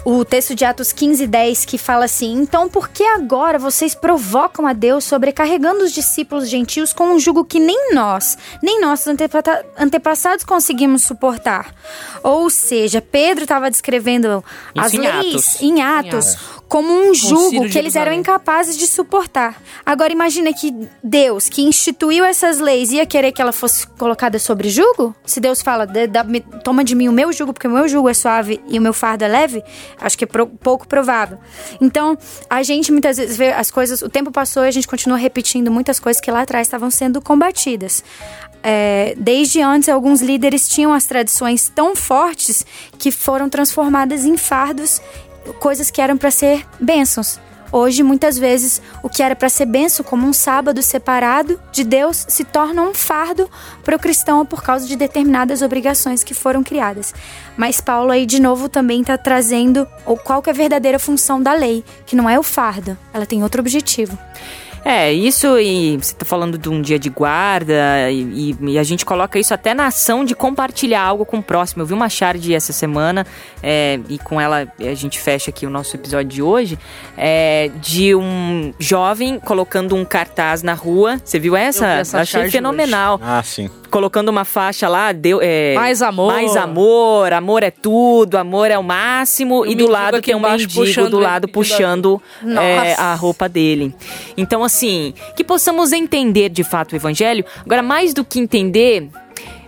o 0.05 0.25
texto 0.25 0.55
de 0.55 0.65
Atos 0.65 0.93
15, 0.93 1.27
10, 1.27 1.65
que 1.65 1.79
fala 1.79 2.05
assim: 2.05 2.33
Então, 2.35 2.69
por 2.69 2.89
que 2.89 3.05
agora 3.05 3.59
vocês 3.59 3.95
provocam 3.95 4.67
a 4.67 4.73
Deus 4.73 5.05
sobrecarregando 5.05 5.85
os 5.85 5.93
discípulos 5.93 6.49
gentios 6.49 6.93
com 6.93 7.15
um 7.15 7.19
jugo 7.19 7.45
que 7.45 7.61
nem 7.61 7.95
nós, 7.95 8.37
nem 8.63 8.81
nossos 8.81 9.07
antepassados 9.79 10.45
conseguimos 10.45 11.03
suportar? 11.03 11.75
Ou 12.23 12.49
seja, 12.51 13.01
Pedro 13.01 13.45
estava 13.45 13.71
descrevendo 13.71 14.45
Isso 14.75 14.87
as 14.87 14.95
em 14.95 14.99
leis 15.01 15.35
Atos. 15.35 15.63
em 15.63 15.83
Atos 15.83 16.37
como 16.71 16.89
um 16.93 17.13
jugo 17.13 17.69
que 17.69 17.77
eles 17.77 17.97
eram 17.97 18.13
incapazes 18.13 18.79
de 18.79 18.87
suportar. 18.87 19.61
Agora 19.85 20.13
imagina 20.13 20.53
que 20.55 20.73
Deus, 21.03 21.49
que 21.49 21.63
instituiu 21.63 22.25
essas 22.25 22.61
leis, 22.61 22.93
ia 22.93 23.05
querer 23.05 23.33
que 23.33 23.43
ela 23.43 23.51
fosse 23.51 23.87
colocada 23.89 24.39
sobre 24.39 24.71
jugo? 24.71 25.13
Se 25.27 25.41
Deus 25.41 25.61
fala, 25.61 25.85
"Dê- 25.85 26.07
dá- 26.07 26.23
me- 26.23 26.41
toma 26.63 26.85
de 26.85 26.95
mim 26.95 27.09
o 27.09 27.13
meu 27.13 27.33
jugo, 27.33 27.53
porque 27.53 27.67
o 27.67 27.71
meu 27.71 27.89
jugo 27.89 28.09
é 28.09 28.15
suave 28.15 28.61
e 28.69 28.79
o 28.79 28.83
meu 28.83 28.93
fardo 28.95 29.25
é 29.25 29.29
leve, 29.29 29.65
acho 30.01 30.17
que 30.17 30.23
é 30.23 30.27
pro- 30.29 30.47
pouco 30.47 30.87
provável. 30.87 31.39
Então, 31.81 32.17
a 32.49 32.63
gente 32.63 32.93
muitas 32.93 33.17
vezes 33.17 33.37
vê 33.37 33.49
as 33.53 33.69
coisas, 33.71 34.01
o 34.01 34.09
tempo 34.09 34.31
passou 34.31 34.65
e 34.65 34.69
a 34.69 34.71
gente 34.71 34.87
continua 34.87 35.19
repetindo 35.19 35.73
muitas 35.73 35.99
coisas 35.99 36.21
que 36.23 36.31
lá 36.31 36.43
atrás 36.43 36.69
estavam 36.69 36.89
sendo 36.91 37.21
combatidas. 37.21 38.05
É, 38.63 39.15
desde 39.17 39.61
antes, 39.61 39.89
alguns 39.89 40.21
líderes 40.23 40.69
tinham 40.69 40.93
as 40.93 41.05
tradições 41.07 41.69
tão 41.75 41.97
fortes 41.97 42.65
que 42.99 43.11
foram 43.11 43.49
transformadas 43.49 44.25
em 44.25 44.37
fardos 44.37 45.01
coisas 45.59 45.91
que 45.91 46.01
eram 46.01 46.17
para 46.17 46.31
ser 46.31 46.67
bênçãos. 46.81 47.41
Hoje, 47.73 48.03
muitas 48.03 48.37
vezes, 48.37 48.83
o 49.01 49.09
que 49.09 49.23
era 49.23 49.37
para 49.37 49.49
ser 49.49 49.65
benção, 49.65 50.05
como 50.05 50.27
um 50.27 50.33
sábado 50.33 50.83
separado 50.83 51.61
de 51.71 51.85
Deus, 51.85 52.27
se 52.29 52.43
torna 52.43 52.83
um 52.83 52.93
fardo 52.93 53.49
para 53.85 53.95
o 53.95 53.99
cristão 53.99 54.45
por 54.45 54.61
causa 54.61 54.89
de 54.89 54.97
determinadas 54.97 55.63
obrigações 55.63 56.25
que 56.25 56.35
foram 56.35 56.65
criadas. 56.65 57.15
Mas 57.57 57.81
Paulo 57.81 58.11
aí, 58.11 58.27
de 58.27 58.41
novo, 58.41 58.69
também 58.69 59.03
está 59.03 59.17
trazendo 59.17 59.87
o 60.05 60.17
qual 60.17 60.43
é 60.45 60.51
a 60.51 60.53
verdadeira 60.53 60.99
função 60.99 61.41
da 61.41 61.53
lei, 61.53 61.85
que 62.05 62.17
não 62.17 62.29
é 62.29 62.37
o 62.37 62.43
fardo, 62.43 62.99
ela 63.15 63.25
tem 63.25 63.43
outro 63.45 63.61
objetivo. 63.61 64.19
É, 64.85 65.13
isso 65.13 65.59
e 65.59 65.97
você 65.97 66.15
tá 66.15 66.25
falando 66.25 66.57
de 66.57 66.69
um 66.69 66.81
dia 66.81 66.99
de 66.99 67.11
guarda 67.11 68.11
e, 68.11 68.57
e- 68.61 68.79
a 68.79 68.83
gente 68.83 69.05
coloca 69.05 69.39
isso 69.39 69.53
até 69.53 69.75
na 69.75 69.87
ação 69.87 70.25
de 70.25 70.35
compartilhar 70.35 71.03
algo 71.03 71.25
com 71.25 71.39
o 71.39 71.43
próximo. 71.43 71.83
Eu 71.83 71.87
vi 71.87 71.93
uma 71.95 72.09
charge 72.09 72.55
essa 72.55 72.73
semana 72.73 73.27
é, 73.63 74.01
e 74.09 74.19
com 74.19 74.41
ela 74.41 74.67
a 74.79 74.95
gente 74.95 75.21
fecha 75.21 75.51
aqui 75.51 75.67
o 75.67 75.71
nosso 75.71 75.97
episódio 75.97 76.29
de 76.29 76.43
hoje 76.43 76.79
é, 77.17 77.71
de 77.81 78.15
um 78.15 78.73
jovem 78.79 79.39
colocando 79.39 79.95
um 79.95 80.05
cartaz 80.05 80.63
na 80.63 80.75
rua. 80.75 81.21
Você 81.25 81.39
viu 81.39 81.55
essa? 81.57 81.85
Eu 81.85 81.95
vi 81.95 82.01
essa 82.01 82.21
Achei 82.21 82.51
fenomenal. 82.51 83.21
Ah, 83.23 83.43
sim. 83.43 83.69
Colocando 83.91 84.29
uma 84.29 84.45
faixa 84.45 84.89
lá, 84.89 85.13
deu, 85.13 85.41
é, 85.43 85.75
Mais 85.75 86.01
amor. 86.01 86.33
mais 86.33 86.57
amor, 86.57 87.33
amor 87.33 87.63
é 87.63 87.71
tudo, 87.71 88.37
amor 88.37 88.71
é 88.71 88.79
o 88.79 88.83
máximo. 88.83 89.67
E 89.67 89.73
E, 89.73 89.75
do 89.75 89.89
lado 89.89 90.23
tem 90.23 90.35
um 90.35 90.41
mendigo 90.41 91.09
do 91.09 91.19
lado 91.19 91.49
puxando 91.49 92.23
é, 92.45 92.95
a 92.95 93.15
roupa 93.15 93.49
dele. 93.49 93.95
Então, 94.37 94.63
assim, 94.63 95.13
que 95.37 95.43
possamos 95.43 95.93
entender 95.93 96.49
de 96.49 96.63
fato 96.63 96.93
o 96.93 96.97
evangelho. 96.97 97.45
Agora, 97.65 97.83
mais 97.83 98.15
do 98.15 98.25
que 98.25 98.39
entender, 98.39 99.09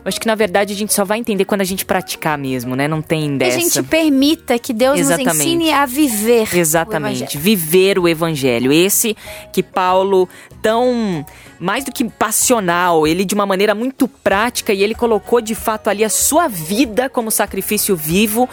Eu 0.04 0.08
acho 0.08 0.20
que 0.20 0.26
na 0.26 0.34
verdade 0.34 0.72
a 0.72 0.76
gente 0.76 0.92
só 0.92 1.04
vai 1.04 1.18
entender 1.18 1.44
quando 1.44 1.60
a 1.60 1.64
gente 1.64 1.84
praticar 1.84 2.36
mesmo, 2.36 2.74
né? 2.74 2.88
Não 2.88 3.00
tem 3.00 3.30
Que 3.32 3.38
dessa. 3.38 3.56
a 3.56 3.60
gente 3.60 3.82
permita 3.84 4.58
que 4.58 4.72
Deus 4.72 4.98
Exatamente. 4.98 5.28
nos 5.28 5.36
ensine 5.40 5.72
a 5.72 5.86
viver. 5.86 6.48
o 6.52 6.56
Exatamente, 6.56 7.22
Evangelho. 7.22 7.40
viver 7.40 7.98
o 7.98 8.08
evangelho. 8.08 8.72
Esse 8.72 9.16
que 9.52 9.62
Paulo 9.62 10.28
tão 10.60 11.24
mais 11.58 11.84
do 11.84 11.92
que 11.92 12.04
passional, 12.04 13.06
ele 13.06 13.24
de 13.24 13.34
uma 13.34 13.46
maneira 13.46 13.72
muito 13.74 14.08
prática 14.08 14.72
e 14.72 14.82
ele 14.82 14.94
colocou 14.96 15.40
de 15.40 15.54
fato 15.54 15.88
ali 15.88 16.02
a 16.04 16.08
sua 16.08 16.48
vida 16.48 17.08
como 17.08 17.30
sacrifício 17.30 17.94
vivo 17.94 18.48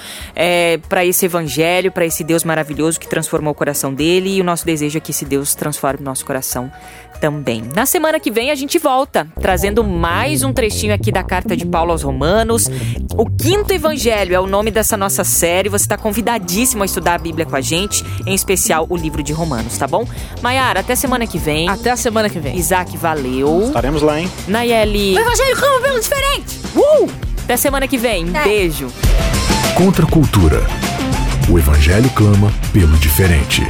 para 0.88 1.04
esse 1.04 1.26
evangelho, 1.26 1.92
para 1.92 2.06
esse 2.06 2.24
Deus 2.24 2.44
maravilhoso 2.44 3.00
que 3.00 3.08
transformou 3.08 3.52
o 3.52 3.56
coração 3.56 3.92
dele 3.92 4.36
e 4.36 4.42
o 4.42 4.44
nosso 4.44 4.64
desejo 4.66 4.98
é 4.98 5.02
que 5.02 5.10
esse 5.10 5.26
Deus 5.26 5.56
transforme 5.56 6.02
o 6.02 6.06
nosso 6.06 6.24
coração 6.26 6.72
também. 7.20 7.64
Na 7.76 7.86
semana 7.86 8.20
que 8.20 8.32
vem 8.32 8.52
a 8.52 8.56
gente 8.56 8.80
volta 8.80 9.28
trazendo 9.40 9.84
mais 9.84 10.44
um 10.44 10.54
trechinho 10.54 10.94
aqui 10.94 11.12
da 11.12 11.24
carta 11.24 11.56
de 11.56 11.66
Paulo 11.66 11.92
aos 11.92 12.02
Romanos. 12.04 12.70
O 13.16 13.26
quinto 13.30 13.74
evangelho 13.74 14.34
é 14.34 14.40
o 14.40 14.48
nome 14.48 14.72
dessa 14.72 14.96
nossa 14.96 15.24
série. 15.24 15.70
Você 15.70 15.84
está 15.86 15.98
convidadíssimo 15.98 16.84
a 16.84 16.86
estudar 16.86 17.16
a 17.16 17.18
Bíblia 17.18 17.46
com 17.46 17.56
a 17.56 17.62
gente, 17.62 18.04
em 18.26 18.34
especial 18.34 18.86
o 18.90 18.96
livro 18.96 19.22
de 19.22 19.34
Romanos, 19.34 19.78
tá 19.78 19.88
bom? 19.88 20.08
Maiara, 20.42 20.80
até 20.80 20.96
semana 20.96 21.28
que 21.28 21.38
vem. 21.38 21.68
Até 21.70 21.92
a 21.92 21.98
semana 21.98 22.30
que 22.30 22.40
vem. 22.40 22.58
Isaac, 22.58 22.96
valeu. 22.98 23.64
Estaremos 23.68 24.02
lá, 24.02 24.20
hein? 24.20 24.32
Nayeli, 24.48 25.16
O 25.16 25.20
Evangelho 25.20 25.60
como 25.60 25.82
pelo 25.82 26.00
diferente. 26.00 26.60
uh! 26.76 27.10
até 27.44 27.58
semana 27.58 27.88
que 27.88 27.98
vem. 27.98 28.28
É. 28.34 28.44
Beijo. 28.44 28.88
Contra 29.76 30.06
a 30.06 30.10
cultura. 30.10 30.62
O 31.50 31.58
Evangelho 31.58 32.10
clama 32.12 32.52
pelo 32.72 32.96
diferente. 32.98 33.64